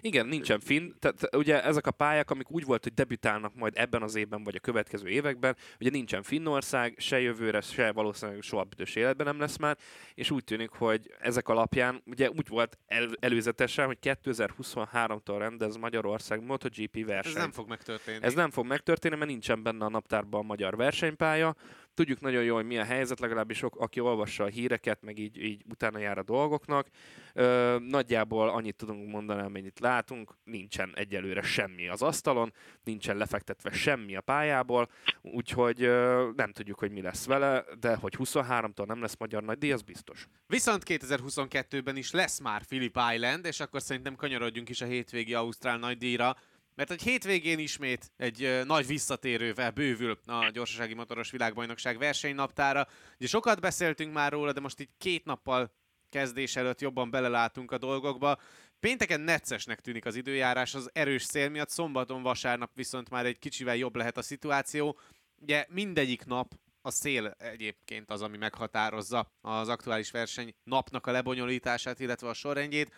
[0.00, 0.92] Igen, nincsen finn.
[0.98, 4.54] Tehát ugye ezek a pályák, amik úgy volt, hogy debütálnak majd ebben az évben, vagy
[4.54, 9.56] a következő években, ugye nincsen Finnország, se jövőre, se valószínűleg soha büdös életben nem lesz
[9.56, 9.76] már,
[10.14, 16.44] és úgy tűnik, hogy ezek alapján, ugye úgy volt el, előzetesen, hogy 2023-tól rendez Magyarország
[16.44, 17.32] MotoGP verseny.
[17.32, 18.24] Ez nem fog megtörténni.
[18.24, 21.56] Ez nem fog megtörténni, mert nincsen benne a naptárban a magyar versenypálya,
[21.98, 25.42] tudjuk nagyon jól, hogy mi a helyzet, legalábbis sok, aki olvassa a híreket, meg így,
[25.42, 26.86] így utána jár a dolgoknak.
[27.32, 32.52] Ö, nagyjából annyit tudunk mondani, amennyit látunk, nincsen egyelőre semmi az asztalon,
[32.84, 34.88] nincsen lefektetve semmi a pályából,
[35.22, 39.72] úgyhogy ö, nem tudjuk, hogy mi lesz vele, de hogy 23-tól nem lesz magyar nagydíj,
[39.72, 40.26] az biztos.
[40.46, 45.78] Viszont 2022-ben is lesz már Philip Island, és akkor szerintem kanyarodjunk is a hétvégi Ausztrál
[45.78, 46.36] nagydíjra.
[46.78, 52.88] Mert egy hétvégén ismét egy nagy visszatérővel bővül a gyorsasági motoros világbajnokság versenynaptára.
[53.18, 55.72] Ugye sokat beszéltünk már róla, de most így két nappal
[56.08, 58.40] kezdés előtt jobban belelátunk a dolgokba.
[58.80, 63.76] Pénteken neccesnek tűnik az időjárás az erős szél miatt, szombaton, vasárnap viszont már egy kicsivel
[63.76, 64.98] jobb lehet a szituáció.
[65.36, 72.00] Ugye mindegyik nap a szél egyébként az, ami meghatározza az aktuális verseny napnak a lebonyolítását,
[72.00, 72.94] illetve a sorrendjét.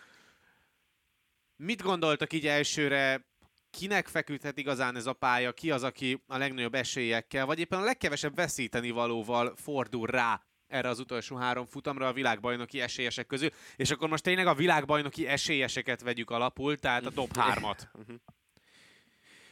[1.55, 3.29] Mit gondoltak így elsőre?
[3.71, 7.83] Kinek feküdhet igazán ez a pálya, ki az, aki a legnagyobb esélyekkel, vagy éppen a
[7.83, 13.91] legkevesebb veszíteni valóval fordul rá erre az utolsó három futamra a világbajnoki esélyesek közül, és
[13.91, 17.79] akkor most tényleg a világbajnoki esélyeseket vegyük alapul, tehát a top 3-at.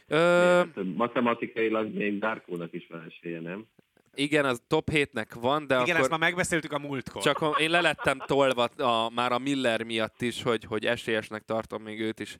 [0.06, 0.62] Ö...
[0.94, 3.66] Matematikailag még Darkónak is van esélye, nem?
[4.14, 6.00] Igen, az top 7-nek van, de Igen, akkor...
[6.00, 7.22] ezt már megbeszéltük a múltkor.
[7.22, 12.00] Csak én lelettem tolva a, már a Miller miatt is, hogy, hogy esélyesnek tartom még
[12.00, 12.38] őt is.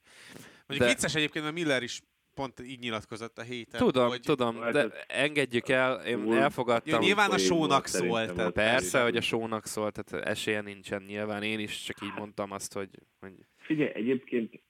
[0.71, 0.95] Mondjuk de...
[0.95, 2.01] vicces egyébként, mert Miller is
[2.35, 3.81] pont így nyilatkozott a héten.
[3.81, 4.21] Tudom, hogy...
[4.21, 7.01] tudom, de engedjük el, én elfogadtam.
[7.01, 8.35] Ja, nyilván a sónak szólt.
[8.35, 11.43] Tehát persze, hogy a sónak szólt, tehát esélye nincsen nyilván.
[11.43, 12.91] Én is csak így mondtam azt, hogy...
[13.21, 13.33] hogy...
[13.57, 14.63] Figyelj, egyébként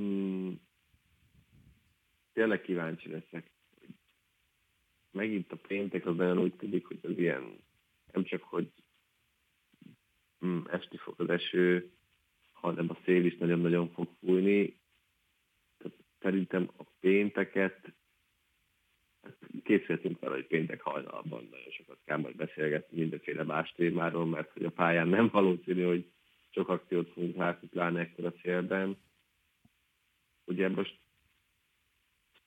[0.00, 0.52] mm,
[2.32, 3.50] tényleg kíváncsi leszek.
[5.10, 7.64] Megint a péntek az olyan úgy tűnik, hogy az ilyen,
[8.12, 8.72] nem csak, hogy
[10.46, 11.90] mm, esti fog az eső,
[12.52, 14.76] hanem a szél is nagyon-nagyon fog fújni
[16.20, 17.94] szerintem a pénteket
[19.62, 24.64] készültünk vele, hogy péntek hajnalban nagyon sokat kell majd beszélgetni mindenféle más témáról, mert hogy
[24.64, 26.10] a pályán nem valószínű, hogy
[26.50, 28.96] sok akciót fogunk látni, pláne ekkor a szélben.
[30.44, 30.98] Ugye most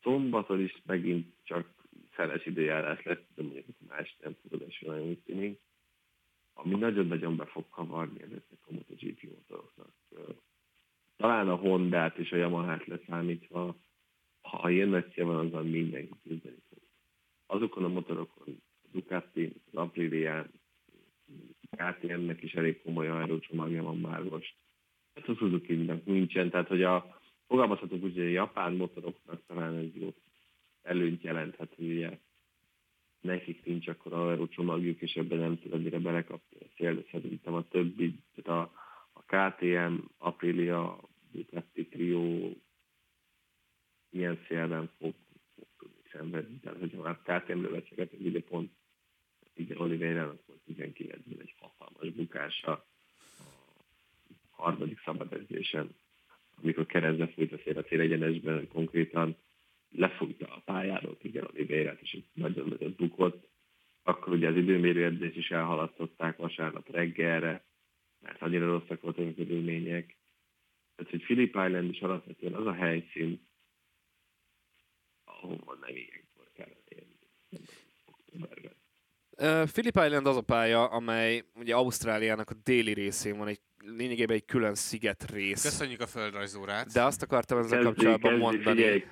[0.01, 1.73] szombaton is megint csak
[2.15, 5.59] szeles időjárás lesz, de mondjuk más tempódás nagyon úgy tűnik.
[6.53, 9.93] Ami nagyon-nagyon be fog kavarni ezeknek a MotoGP motoroknak.
[11.19, 13.75] Talán a Honda-t és a Yamaha-t leszámítva,
[14.41, 16.79] ha ilyen messze van, azzal mindenki küzdeni fog.
[17.45, 20.47] Azokon a motorokon, a Ducati, az Aprilia,
[21.71, 24.55] KTM-nek is elég komoly aerocsomagja van már most.
[25.13, 29.95] Hát a suzuki nincsen, tehát hogy a fogalmazhatunk úgy, hogy a japán motoroknak talán ez
[29.95, 30.13] jó
[30.81, 32.19] előnyt jelenthet, hogy ugye
[33.21, 37.67] nekik nincs akkor aerocsomagjuk, és ebben nem tud annyira belekapni a szél, de szerintem a
[37.67, 38.71] többi, tehát a,
[39.19, 40.99] a KTM, Aprilia,
[41.31, 42.51] Ducati Trio
[44.09, 45.13] ilyen szélben fog,
[45.55, 46.59] fog tudni szenvedni.
[46.59, 48.71] Tehát, hogyha már KTM-ről beszélgetünk, ugye pont
[49.53, 55.95] igen, Oliveira-nak volt 19-ben egy hatalmas bukása a harmadik szabadedzésen,
[56.61, 59.37] amikor keresztbe fújt a szél a célegyenesben, konkrétan
[59.91, 63.47] lefújta a pályáról igen Oliveira-t, és nagyon nagyot bukott.
[64.03, 67.63] Akkor ugye az időmérő edzés is elhalasztották vasárnap reggelre,
[68.19, 70.17] mert annyira rosszak voltak a körülmények.
[70.95, 73.47] Tehát, hogy Philip Island is alapvetően az a helyszín,
[75.23, 77.17] ahova nem ilyenkor kellene élni.
[79.71, 84.45] Philip Island az a pálya, amely ugye Ausztráliának a déli részén van egy lényegében egy
[84.45, 85.61] külön sziget rész.
[85.61, 86.91] Köszönjük a földrajzórát.
[86.91, 89.03] De azt akartam ezzel kapcsolatban mondani, figyelj.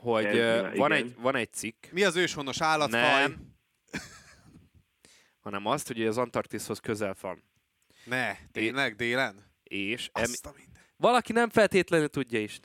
[0.00, 1.86] hogy kezdve, van, egy, van egy cikk.
[1.92, 3.20] Mi az őshonos állatfaj?
[3.20, 3.54] Nem.
[5.46, 7.42] hanem azt, hogy az Antarktiszhoz közel van.
[8.06, 9.44] Ne, tényleg, délen?
[9.62, 10.54] És em-
[10.96, 12.60] valaki nem feltétlenül tudja is,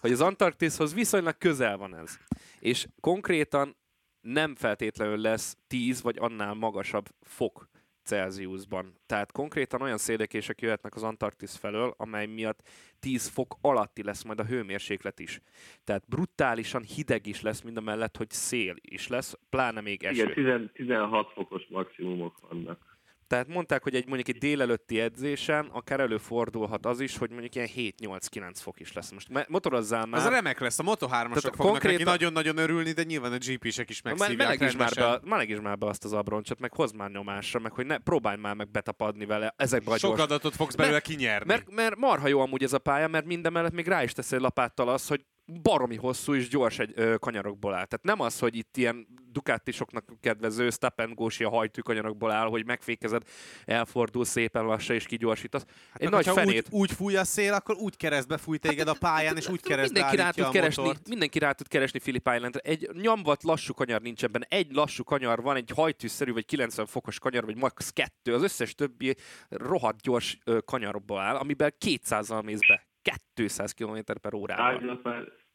[0.00, 2.18] hogy az Antarktiszhoz viszonylag közel van ez.
[2.60, 3.76] És konkrétan
[4.20, 7.68] nem feltétlenül lesz 10 vagy annál magasabb fok
[8.02, 8.94] Celsiusban.
[9.06, 12.68] Tehát konkrétan olyan szélekések jöhetnek az Antarktisz felől, amely miatt
[13.00, 15.40] 10 fok alatti lesz majd a hőmérséklet is.
[15.84, 20.32] Tehát brutálisan hideg is lesz, mind a mellett, hogy szél is lesz, pláne még eső.
[20.36, 22.97] Igen, 16 fokos maximumok vannak.
[23.28, 27.68] Tehát mondták, hogy egy mondjuk egy délelőtti edzésen akár előfordulhat az is, hogy mondjuk ilyen
[27.76, 29.10] 7-8-9 fok is lesz.
[29.10, 30.20] Most motorozzál már.
[30.20, 31.90] Az remek lesz, a Moto3-asok fognak konkrétan...
[31.90, 35.60] neki nagyon-nagyon örülni, de nyilván a GP-sek is megszívják meleg is, már be, meleg is
[35.60, 38.70] már be azt az abroncsot, meg hozd már nyomásra, meg hogy ne, próbálj már meg
[38.70, 40.22] betapadni vele ezekbe a Sok gyors...
[40.22, 41.46] adatot fogsz belőle mert, kinyerni.
[41.46, 44.38] Mert, mert marha jó amúgy ez a pálya, mert minden mellett még rá is teszi
[44.38, 45.24] lapáttal az, hogy
[45.62, 47.84] baromi hosszú és gyors egy ö, kanyarokból áll.
[47.84, 52.66] Tehát nem az, hogy itt ilyen Ducatisoknak kedvező stop and go hajtű kanyarokból áll, hogy
[52.66, 53.22] megfékezed,
[53.64, 55.64] elfordul szépen lassan és kigyorsítasz.
[55.92, 56.66] Hát egy nagy fenét.
[56.70, 60.00] Úgy, úgy fúj a szél, akkor úgy keresztbe fúj téged a pályán, és úgy keresztbe
[60.00, 61.08] mindenki rá, tud keresni, motort.
[61.08, 64.44] mindenki rá tud keresni Philip island Egy nyomvat lassú kanyar nincs ebben.
[64.48, 67.90] Egy lassú kanyar van, egy hajtűszerű vagy 90 fokos kanyar, vagy max.
[67.90, 68.34] kettő.
[68.34, 69.16] Az összes többi
[69.48, 72.87] rohadt gyors kanyarokból áll, amiben 200-al mész be.
[73.34, 75.00] 200 km per órával.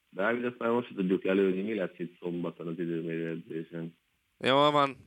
[0.09, 3.97] De azt már most tudjuk előni, mi lesz itt szombaton az időmérő edzésen.
[4.37, 4.97] Van.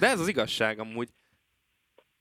[0.00, 1.08] De ez az igazság amúgy.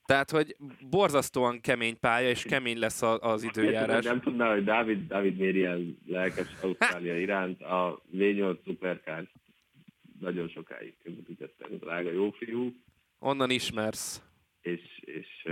[0.06, 0.56] Tehát, hogy
[0.90, 4.06] borzasztóan kemény pálya, és kemény lesz az időjárás.
[4.06, 7.62] Nem tudná, hogy Dávid, Dávid miért ilyen lelkes Ausztrália iránt.
[7.62, 9.32] A V8 Supercars
[10.20, 12.74] nagyon sokáig közvetítettem, drága jó fiú.
[13.20, 14.24] Onnan ismersz.
[14.62, 15.48] És, és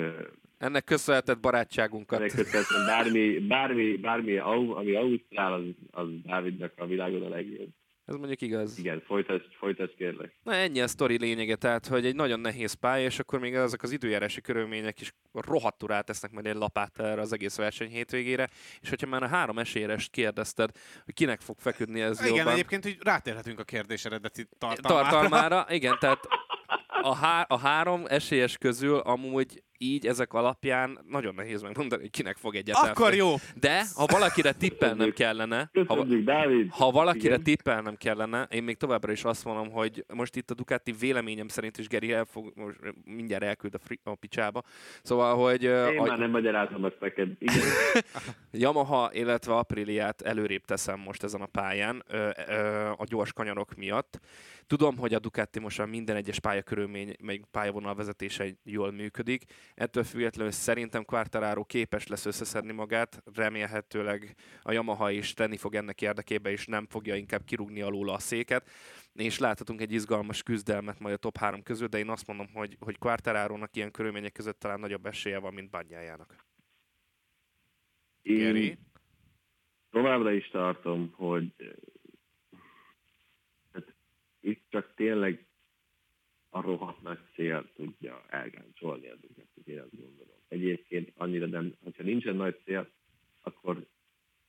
[0.57, 2.19] ennek köszönhetett barátságunkat.
[2.19, 7.69] Ennek köszönhetett bármi, bármi, bármi, ami Ausztrál, az, az Dávidnak a világon a legjobb.
[8.09, 8.79] Ez mondjuk igaz.
[8.79, 10.39] Igen, folytasd, folytasd kérlek.
[10.43, 13.83] Na ennyi a sztori lényege, tehát hogy egy nagyon nehéz pálya, és akkor még azok
[13.83, 18.49] az időjárási körülmények is rohadtul rátesznek majd egy lapát erre az egész verseny hétvégére,
[18.81, 20.69] és hogyha már a három esélyest kérdezted,
[21.05, 22.53] hogy kinek fog feküdni ez Igen, jobban.
[22.53, 25.09] egyébként hogy rátérhetünk a kérdés eredeti tartalmára.
[25.09, 26.27] Tartalmára, igen, tehát
[27.01, 32.37] a, há- a három esélyes közül amúgy így ezek alapján nagyon nehéz megmondani, hogy kinek
[32.37, 32.75] fog egyet.
[32.75, 33.33] Akkor jó!
[33.59, 36.05] De ha valakire tippelnem kellene, ha,
[36.69, 37.43] ha valakire Igen.
[37.43, 41.77] tippelnem kellene, én még továbbra is azt mondom, hogy most itt a Ducati véleményem szerint
[41.77, 44.63] is Geri el fog, most mindjárt elküld a, fri- a picsába.
[45.01, 45.63] Szóval, hogy...
[45.63, 47.29] Én a, már nem magyarázom ezt neked.
[47.39, 47.63] Igen.
[48.51, 52.03] Yamaha, illetve Apriliát előrébb teszem most ezen a pályán
[52.97, 54.19] a gyors kanyarok miatt.
[54.69, 59.43] Tudom, hogy a Ducati most minden egyes pályakörülmény, meg pályavonal vezetése jól működik.
[59.73, 66.01] Ettől függetlenül szerintem Quartararo képes lesz összeszedni magát, remélhetőleg a Yamaha is tenni fog ennek
[66.01, 68.69] érdekében, és nem fogja inkább kirúgni alul a széket
[69.13, 72.77] és láthatunk egy izgalmas küzdelmet majd a top 3 közül, de én azt mondom, hogy,
[72.79, 76.35] hogy Quartararo-nak ilyen körülmények között talán nagyobb esélye van, mint Banyájának.
[78.21, 78.77] Én
[79.89, 81.53] továbbra is tartom, hogy
[84.41, 85.47] itt csak tényleg
[86.49, 90.35] a rohadt nagy cél tudja elgáncsolni a Ducatit, én azt gondolom.
[90.47, 92.89] Egyébként annyira nem, hogyha nincsen nagy cél,
[93.41, 93.85] akkor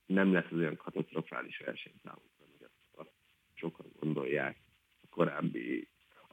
[0.07, 3.13] nem lesz az olyan katasztrofális verseny számunkra, hogy azt
[3.55, 4.57] sokan gondolják
[5.03, 5.89] a korábbi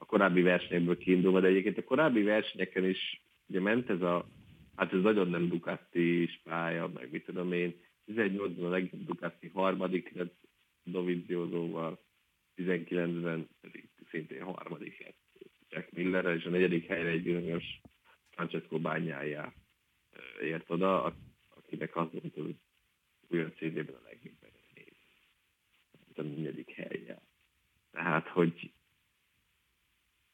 [0.08, 4.28] korábbi versenyekből kiindulva, de egyébként a korábbi versenyeken is ugye ment ez a,
[4.76, 10.12] hát ez nagyon nem Ducati pálya, meg mit tudom én, 18-ban a legjobb Ducati harmadik
[10.14, 10.40] lett
[10.84, 11.98] Doviziosoval,
[12.58, 15.16] 19-ben pedig szintén harmadik lett
[15.68, 17.80] Jack Miller, és a negyedik helyre egy bizonyos
[18.30, 19.52] Francesco bányájá
[20.40, 21.14] ért oda,
[21.48, 22.56] akinek az volt, hogy
[23.30, 24.96] olyan CD-ben a legjobb eredmény.
[26.14, 27.22] A negyedik helye.
[27.90, 28.72] Tehát, hogy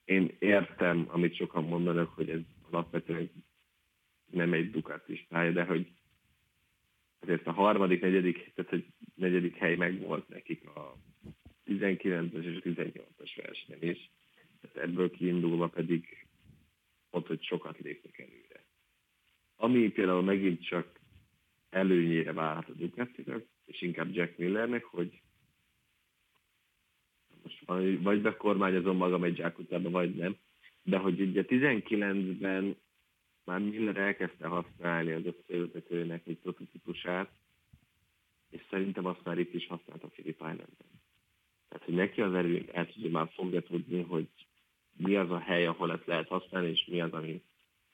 [0.04, 3.30] én értem, amit sokan mondanak, hogy ez alapvetően
[4.30, 5.92] nem egy Ducatis pálya, de hogy
[7.20, 10.96] azért a harmadik, negyedik, tehát hogy negyedik hely megvolt nekik a
[11.66, 14.10] 19-es és 18-as versenyen is.
[14.60, 16.26] Tehát ebből kiindulva pedig
[17.10, 18.64] ott, hogy sokat léptek előre.
[19.56, 21.00] Ami például megint csak
[21.70, 25.22] előnyére válhat a Ducatinak, és inkább Jack Millernek, hogy
[27.42, 27.64] most
[28.02, 30.36] vagy bekormányozom magam egy zsákutcába, vagy nem,
[30.82, 32.76] de hogy ugye 19-ben
[33.44, 37.30] már Miller elkezdte használni az összeültetőnek egy prototípusát,
[38.50, 41.02] és szerintem azt már itt is használta Philip Islandben.
[41.74, 44.28] Tehát, hogy neki az erő el tudja már fogja tudni, hogy
[44.96, 47.42] mi az a hely, ahol ezt lehet használni, és mi az, ami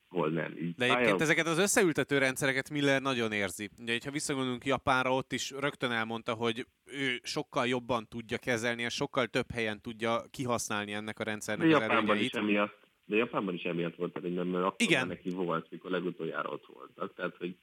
[0.09, 0.53] hol nem.
[0.53, 1.20] Így De egyébként pálya...
[1.20, 3.70] ezeket az összeültető rendszereket Miller nagyon érzi.
[3.78, 8.95] Ugye, ha visszagondolunk Japánra, ott is rögtön elmondta, hogy ő sokkal jobban tudja kezelni, és
[8.95, 13.55] sokkal több helyen tudja kihasználni ennek a rendszernek De az Japánban is emiatt, de Japánban
[13.55, 15.07] is emiatt volt előnyben, mert akkor Igen.
[15.07, 17.14] neki volt, mikor legutoljára ott voltak.
[17.14, 17.57] Tehát, hogy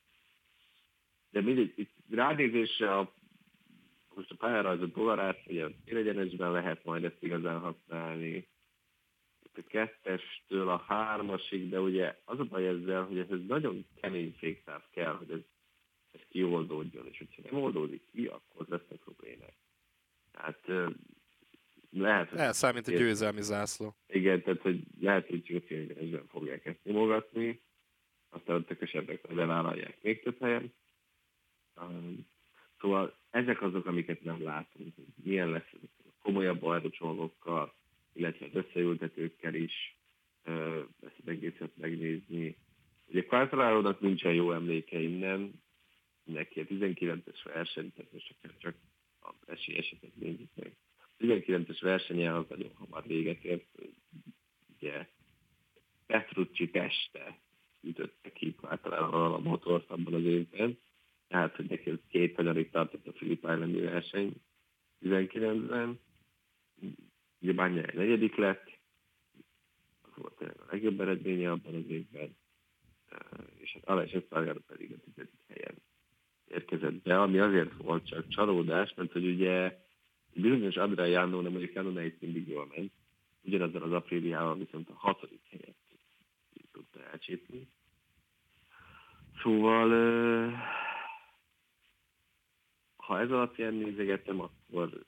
[1.30, 3.14] de mindegy, itt ránézésre a
[4.18, 8.48] most a pályarajzot dolarát, ugye élegyenesben lehet majd ezt igazán használni,
[9.58, 14.82] a kettestől a hármasig, de ugye az a baj ezzel, hogy ez nagyon kemény féktáv
[14.92, 15.40] kell, hogy ez,
[16.12, 19.56] ez kioldódjon, és hogyha nem oldódik ki, akkor lesznek problémák.
[20.32, 20.92] Tehát
[21.90, 22.40] lehet, hogy...
[22.40, 23.96] Elszámít a győzelmi zászló.
[24.08, 27.62] Igen, tehát hogy lehet, hogy csak a félgyenesben fogják ezt nyomogatni,
[28.30, 30.74] aztán ott esetleg levállalják még több helyen.
[32.80, 35.72] Szóval ezek azok, amiket nem látunk, milyen lesz
[36.22, 37.74] komolyabb aerocsomókkal,
[38.14, 39.98] illetve az összeültetőkkel is
[41.02, 42.58] ezt az egészet megnézni.
[43.08, 45.62] Ugye Quartararo-nak nincsen jó emléke innen,
[46.24, 48.76] neki a 19-es verseny, tehát most csak,
[49.20, 50.76] az esélyesetet nézzük meg.
[50.98, 53.66] A 19-es versenye az nagyon hamar véget ért,
[54.76, 55.08] ugye
[56.06, 57.40] Petrucci teste
[57.82, 60.78] ütötte ki Quartararo a motort abban az évben,
[61.28, 64.34] tehát hogy neki két hanyarig tartott a Philip Islandi verseny
[65.02, 66.00] 19-ben,
[67.42, 68.80] Ugye Bányai negyedik lett,
[70.02, 72.38] az volt tényleg a legjobb eredménye abban az évben,
[73.58, 75.76] és hát Alás Eszpárgára pedig a tizedik helyen
[76.48, 79.78] érkezett be, ami azért volt csak csalódás, mert hogy ugye
[80.34, 82.92] bizonyos Andrei Jánó, nem mondjuk Jánó mindig jól ment,
[83.44, 85.76] ugyanazzal az apríliával viszont a hatodik helyet
[86.72, 87.68] tudta elcsépni.
[89.42, 89.90] Szóval,
[93.08, 95.06] ha ez alapján nézegetem, akkor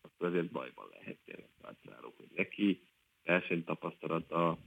[0.00, 2.82] akkor azért bajban lehet tényleg Quartararo, hogy neki
[3.22, 4.58] versenytapasztalata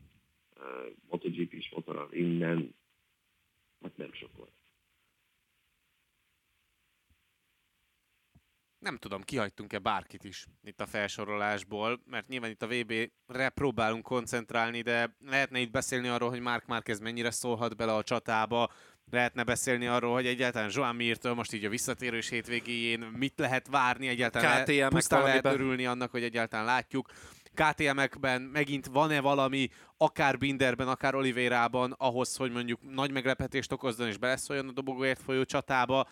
[1.09, 2.75] MotoGP-s motoron innen,
[3.81, 4.65] hát nem sok volt.
[8.85, 14.81] nem tudom, kihagytunk-e bárkit is itt a felsorolásból, mert nyilván itt a VB-re próbálunk koncentrálni,
[14.81, 18.71] de lehetne itt beszélni arról, hogy Mark Márquez mennyire szólhat bele a csatába,
[19.11, 24.07] lehetne beszélni arról, hogy egyáltalán Joan Mirtől most így a visszatérős hétvégéjén mit lehet várni,
[24.07, 27.09] egyáltalán KTM pusztán lehet örülni annak, hogy egyáltalán látjuk.
[27.53, 34.17] KTM-ekben megint van-e valami, akár Binderben, akár Oliveirában, ahhoz, hogy mondjuk nagy meglepetést okozzon és
[34.17, 36.07] beleszóljon a dobogóért folyó csatába,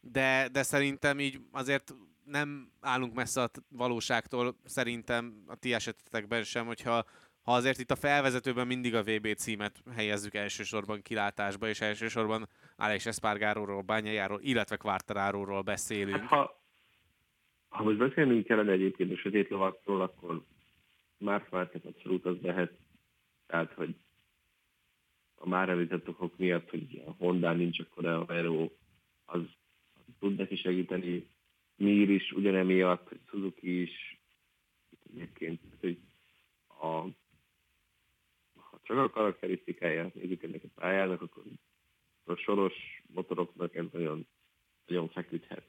[0.00, 6.66] de, de szerintem így azért nem állunk messze a valóságtól, szerintem a ti esetetekben sem,
[6.66, 7.04] hogyha
[7.42, 13.06] ha azért itt a felvezetőben mindig a VB címet helyezzük elsősorban kilátásba, és elsősorban Alex
[13.06, 16.16] Espargaróról, Bányájáról, illetve Quartararóról beszélünk.
[16.16, 16.62] Hát, ha,
[17.68, 20.42] ha most beszélnünk kellene egyébként a sötét lovakról, akkor
[21.18, 22.72] már Márquez abszolút az lehet,
[23.46, 23.94] tehát, hogy
[25.34, 28.70] a már említett okok miatt, hogy a Honda nincs akkor a Aero,
[29.24, 29.40] az,
[29.94, 31.26] az tud neki segíteni.
[31.76, 34.20] Mir is ugyanemiatt, hogy Suzuki is
[35.10, 35.98] egyébként, hogy
[36.68, 37.06] a
[38.82, 41.42] csak a karakterisztikáját nézzük ennek a pályának, akkor
[42.24, 42.74] a soros
[43.06, 44.26] motoroknak ez nagyon,
[44.86, 45.64] nagyon feküdhet.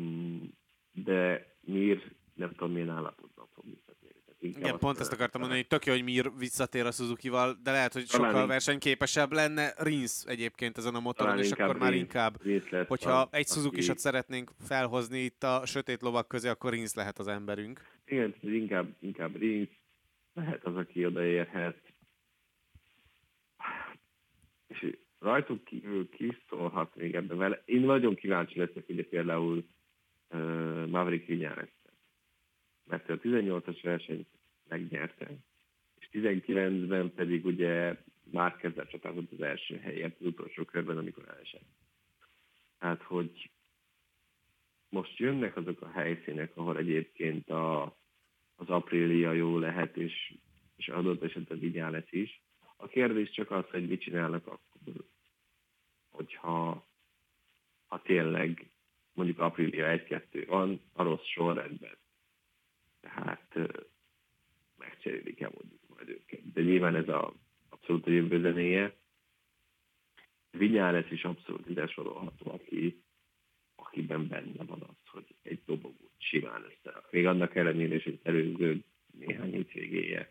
[0.00, 0.44] Mm,
[0.92, 4.24] de Mir nem tudom milyen állapotban fog visszatérni.
[4.40, 7.92] Igen, pont ezt akartam mondani, hogy tök jó, hogy Mir visszatér a Suzuki-val, de lehet,
[7.92, 8.48] hogy Talán sokkal inkább.
[8.48, 12.42] versenyképesebb lenne Rins egyébként ezen a motoron, Talán és akkor már inkább,
[12.86, 13.98] hogyha az, egy suzuki aki...
[13.98, 17.80] szeretnénk felhozni itt a sötét lovak közé, akkor Rins lehet az emberünk.
[18.04, 19.68] Igen, inkább, inkább Rins,
[20.34, 21.85] lehet az, aki odaérhet.
[24.80, 27.62] És rajtuk kívül ki szólhat még ebbe vele.
[27.64, 29.66] Én nagyon kíváncsi leszek ugye például
[30.30, 31.68] uh, Maverick Vinyales.
[32.84, 34.28] Mert a 18-as versenyt
[34.68, 35.30] megnyerte,
[35.98, 37.96] és 19-ben pedig ugye
[38.30, 41.68] már kezdett csatázott az első helyért az utolsó körben, amikor elesett.
[42.78, 43.50] Tehát, hogy
[44.88, 47.82] most jönnek azok a helyszínek, ahol egyébként a,
[48.56, 50.34] az aprília jó lehet, és,
[50.76, 52.42] és adott esetben Vinyales is.
[52.76, 54.65] A kérdés csak az, hogy mit csinálnak akkor,
[56.10, 56.86] hogyha
[57.86, 58.70] ha tényleg
[59.12, 61.96] mondjuk aprília 1-2 van, a rossz sorrendben.
[63.00, 63.54] Tehát
[64.78, 66.52] megcserélik-e mondjuk majd őket.
[66.52, 67.34] De nyilván ez a
[67.68, 68.96] abszolút a jövő zenéje.
[70.50, 73.02] Vinyales is abszolút ide sorolható, aki,
[73.74, 77.12] akiben benne van az, hogy egy dobogót simán összerak.
[77.12, 80.30] Még annak ellenére is, hogy előző néhány hétvégéje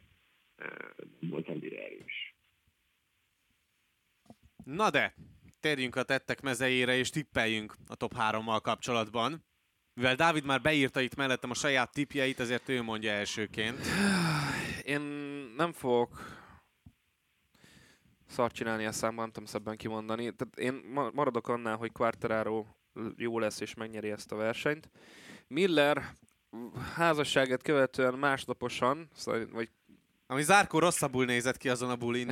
[1.19, 2.34] nem volt ennyire erős.
[4.65, 5.13] Na de,
[5.59, 9.45] térjünk a tettek mezeire és tippeljünk a top 3-mal kapcsolatban.
[9.93, 13.79] Mivel Dávid már beírta itt mellettem a saját tipjeit, ezért ő mondja elsőként.
[14.83, 15.01] Én
[15.57, 16.43] nem fogok
[18.27, 20.31] szart csinálni a számban, nem tudom szebben kimondani.
[20.35, 20.73] Tehát én
[21.13, 22.65] maradok annál, hogy Quartararo
[23.15, 24.89] jó lesz és megnyeri ezt a versenyt.
[25.47, 26.15] Miller
[26.95, 29.69] házasságát követően másnaposan, szóval, vagy
[30.27, 32.31] ami Zárkó rosszabbul nézett ki azon a bulin,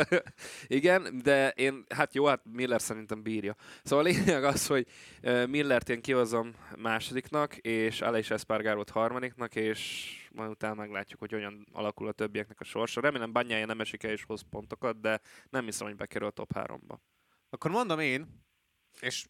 [0.66, 3.56] Igen, de én, hát jó, hát Miller szerintem bírja.
[3.82, 4.86] Szóval a lényeg az, hogy
[5.48, 12.08] Millert én kihozom másodiknak, és Aleix Espargarót harmadiknak, és majd utána meglátjuk, hogy hogyan alakul
[12.08, 13.00] a többieknek a sorsa.
[13.00, 15.20] Remélem Banyája nem esik el és hoz pontokat, de
[15.50, 16.96] nem hiszem, hogy bekerül a top 3-ba.
[17.50, 18.42] Akkor mondom én,
[19.00, 19.26] és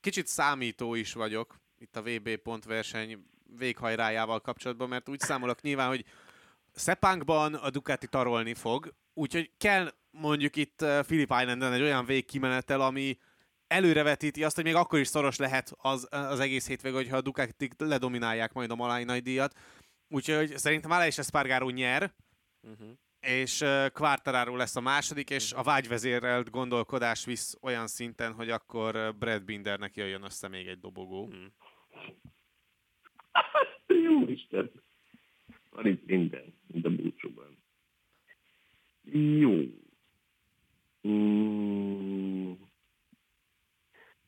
[0.00, 3.24] kicsit számító is vagyok itt a VB pont verseny
[3.56, 6.04] véghajrájával kapcsolatban, mert úgy számolok nyilván, hogy
[6.72, 12.80] Szepánkban a Ducati tarolni fog, úgyhogy kell mondjuk itt uh, Philip Islanden egy olyan végkimenetel,
[12.80, 13.18] ami
[13.66, 17.68] előrevetíti azt, hogy még akkor is szoros lehet az, az egész hétvég, hogyha a Ducati
[17.78, 19.58] ledominálják majd a Malai nagy díjat.
[20.08, 22.14] Úgyhogy szerintem Aleix Espargaró nyer,
[22.60, 22.88] uh-huh.
[23.20, 25.60] és uh, Quartararo lesz a második, és uh-huh.
[25.60, 31.28] a vágyvezérelt gondolkodás visz olyan szinten, hogy akkor Brad Bindernek jöjjön össze még egy dobogó.
[31.32, 31.50] Uh-huh.
[34.02, 34.81] Jó Isten!
[35.72, 37.58] Van itt minden, mint a búcsúban.
[39.12, 39.52] Jó.
[41.08, 42.52] Mm.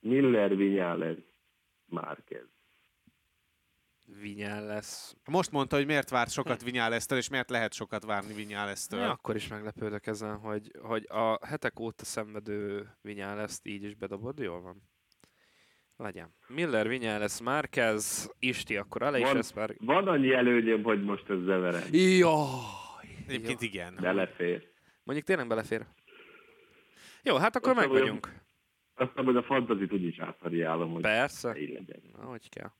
[0.00, 1.18] Miller Vinyales
[1.86, 2.46] Márquez.
[4.20, 5.14] Vinyales.
[5.24, 9.00] Most mondta, hogy miért várt sokat Vinyálesztől, és miért lehet sokat várni Vinyálesztől.
[9.00, 14.38] Ja, akkor is meglepődök ezen, hogy, hogy a hetek óta szenvedő Vinyáleszt így is bedobod,
[14.38, 14.82] jól van.
[15.96, 16.34] Legyen.
[16.48, 19.74] Miller, Vinyales, Márquez, Isti, akkor Ale van, is már...
[19.78, 21.82] Van annyi előnyöm, hogy most ez zeverem.
[21.92, 22.44] Jó.
[23.26, 23.96] Egyébként igen.
[24.00, 24.68] Belefér.
[25.02, 25.86] Mondjuk tényleg belefér.
[27.22, 28.28] Jó, hát akkor meg vagyunk.
[28.94, 31.56] Aztán hogy a fantazit úgyis átfariálom, hogy Persze.
[31.58, 32.02] így legyen.
[32.12, 32.70] Ahogy kell.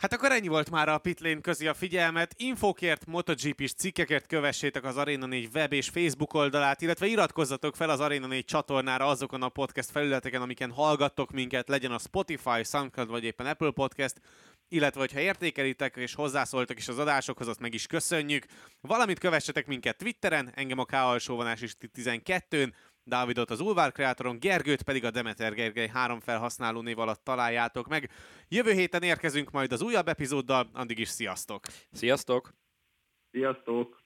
[0.00, 2.34] Hát akkor ennyi volt már a Pitlane közi a figyelmet.
[2.36, 8.00] Infokért, MotoGP-s cikkekért kövessétek az Arena 4 web és Facebook oldalát, illetve iratkozzatok fel az
[8.00, 13.24] Arena 4 csatornára azokon a podcast felületeken, amiken hallgattok minket, legyen a Spotify, SoundCloud vagy
[13.24, 14.20] éppen Apple Podcast,
[14.68, 18.44] illetve hogyha értékelitek és hozzászóltak is az adásokhoz, azt meg is köszönjük.
[18.80, 22.72] Valamit kövessetek minket Twitteren, engem a K alsóvonás is 12-n,
[23.04, 28.10] Dávidot az Ulvár kreátoron, Gergőt pedig a Demeter Gergely három felhasználó név alatt találjátok meg.
[28.48, 31.66] Jövő héten érkezünk majd az újabb epizóddal, addig is sziasztok!
[31.92, 32.54] Sziasztok!
[33.30, 33.99] Sziasztok!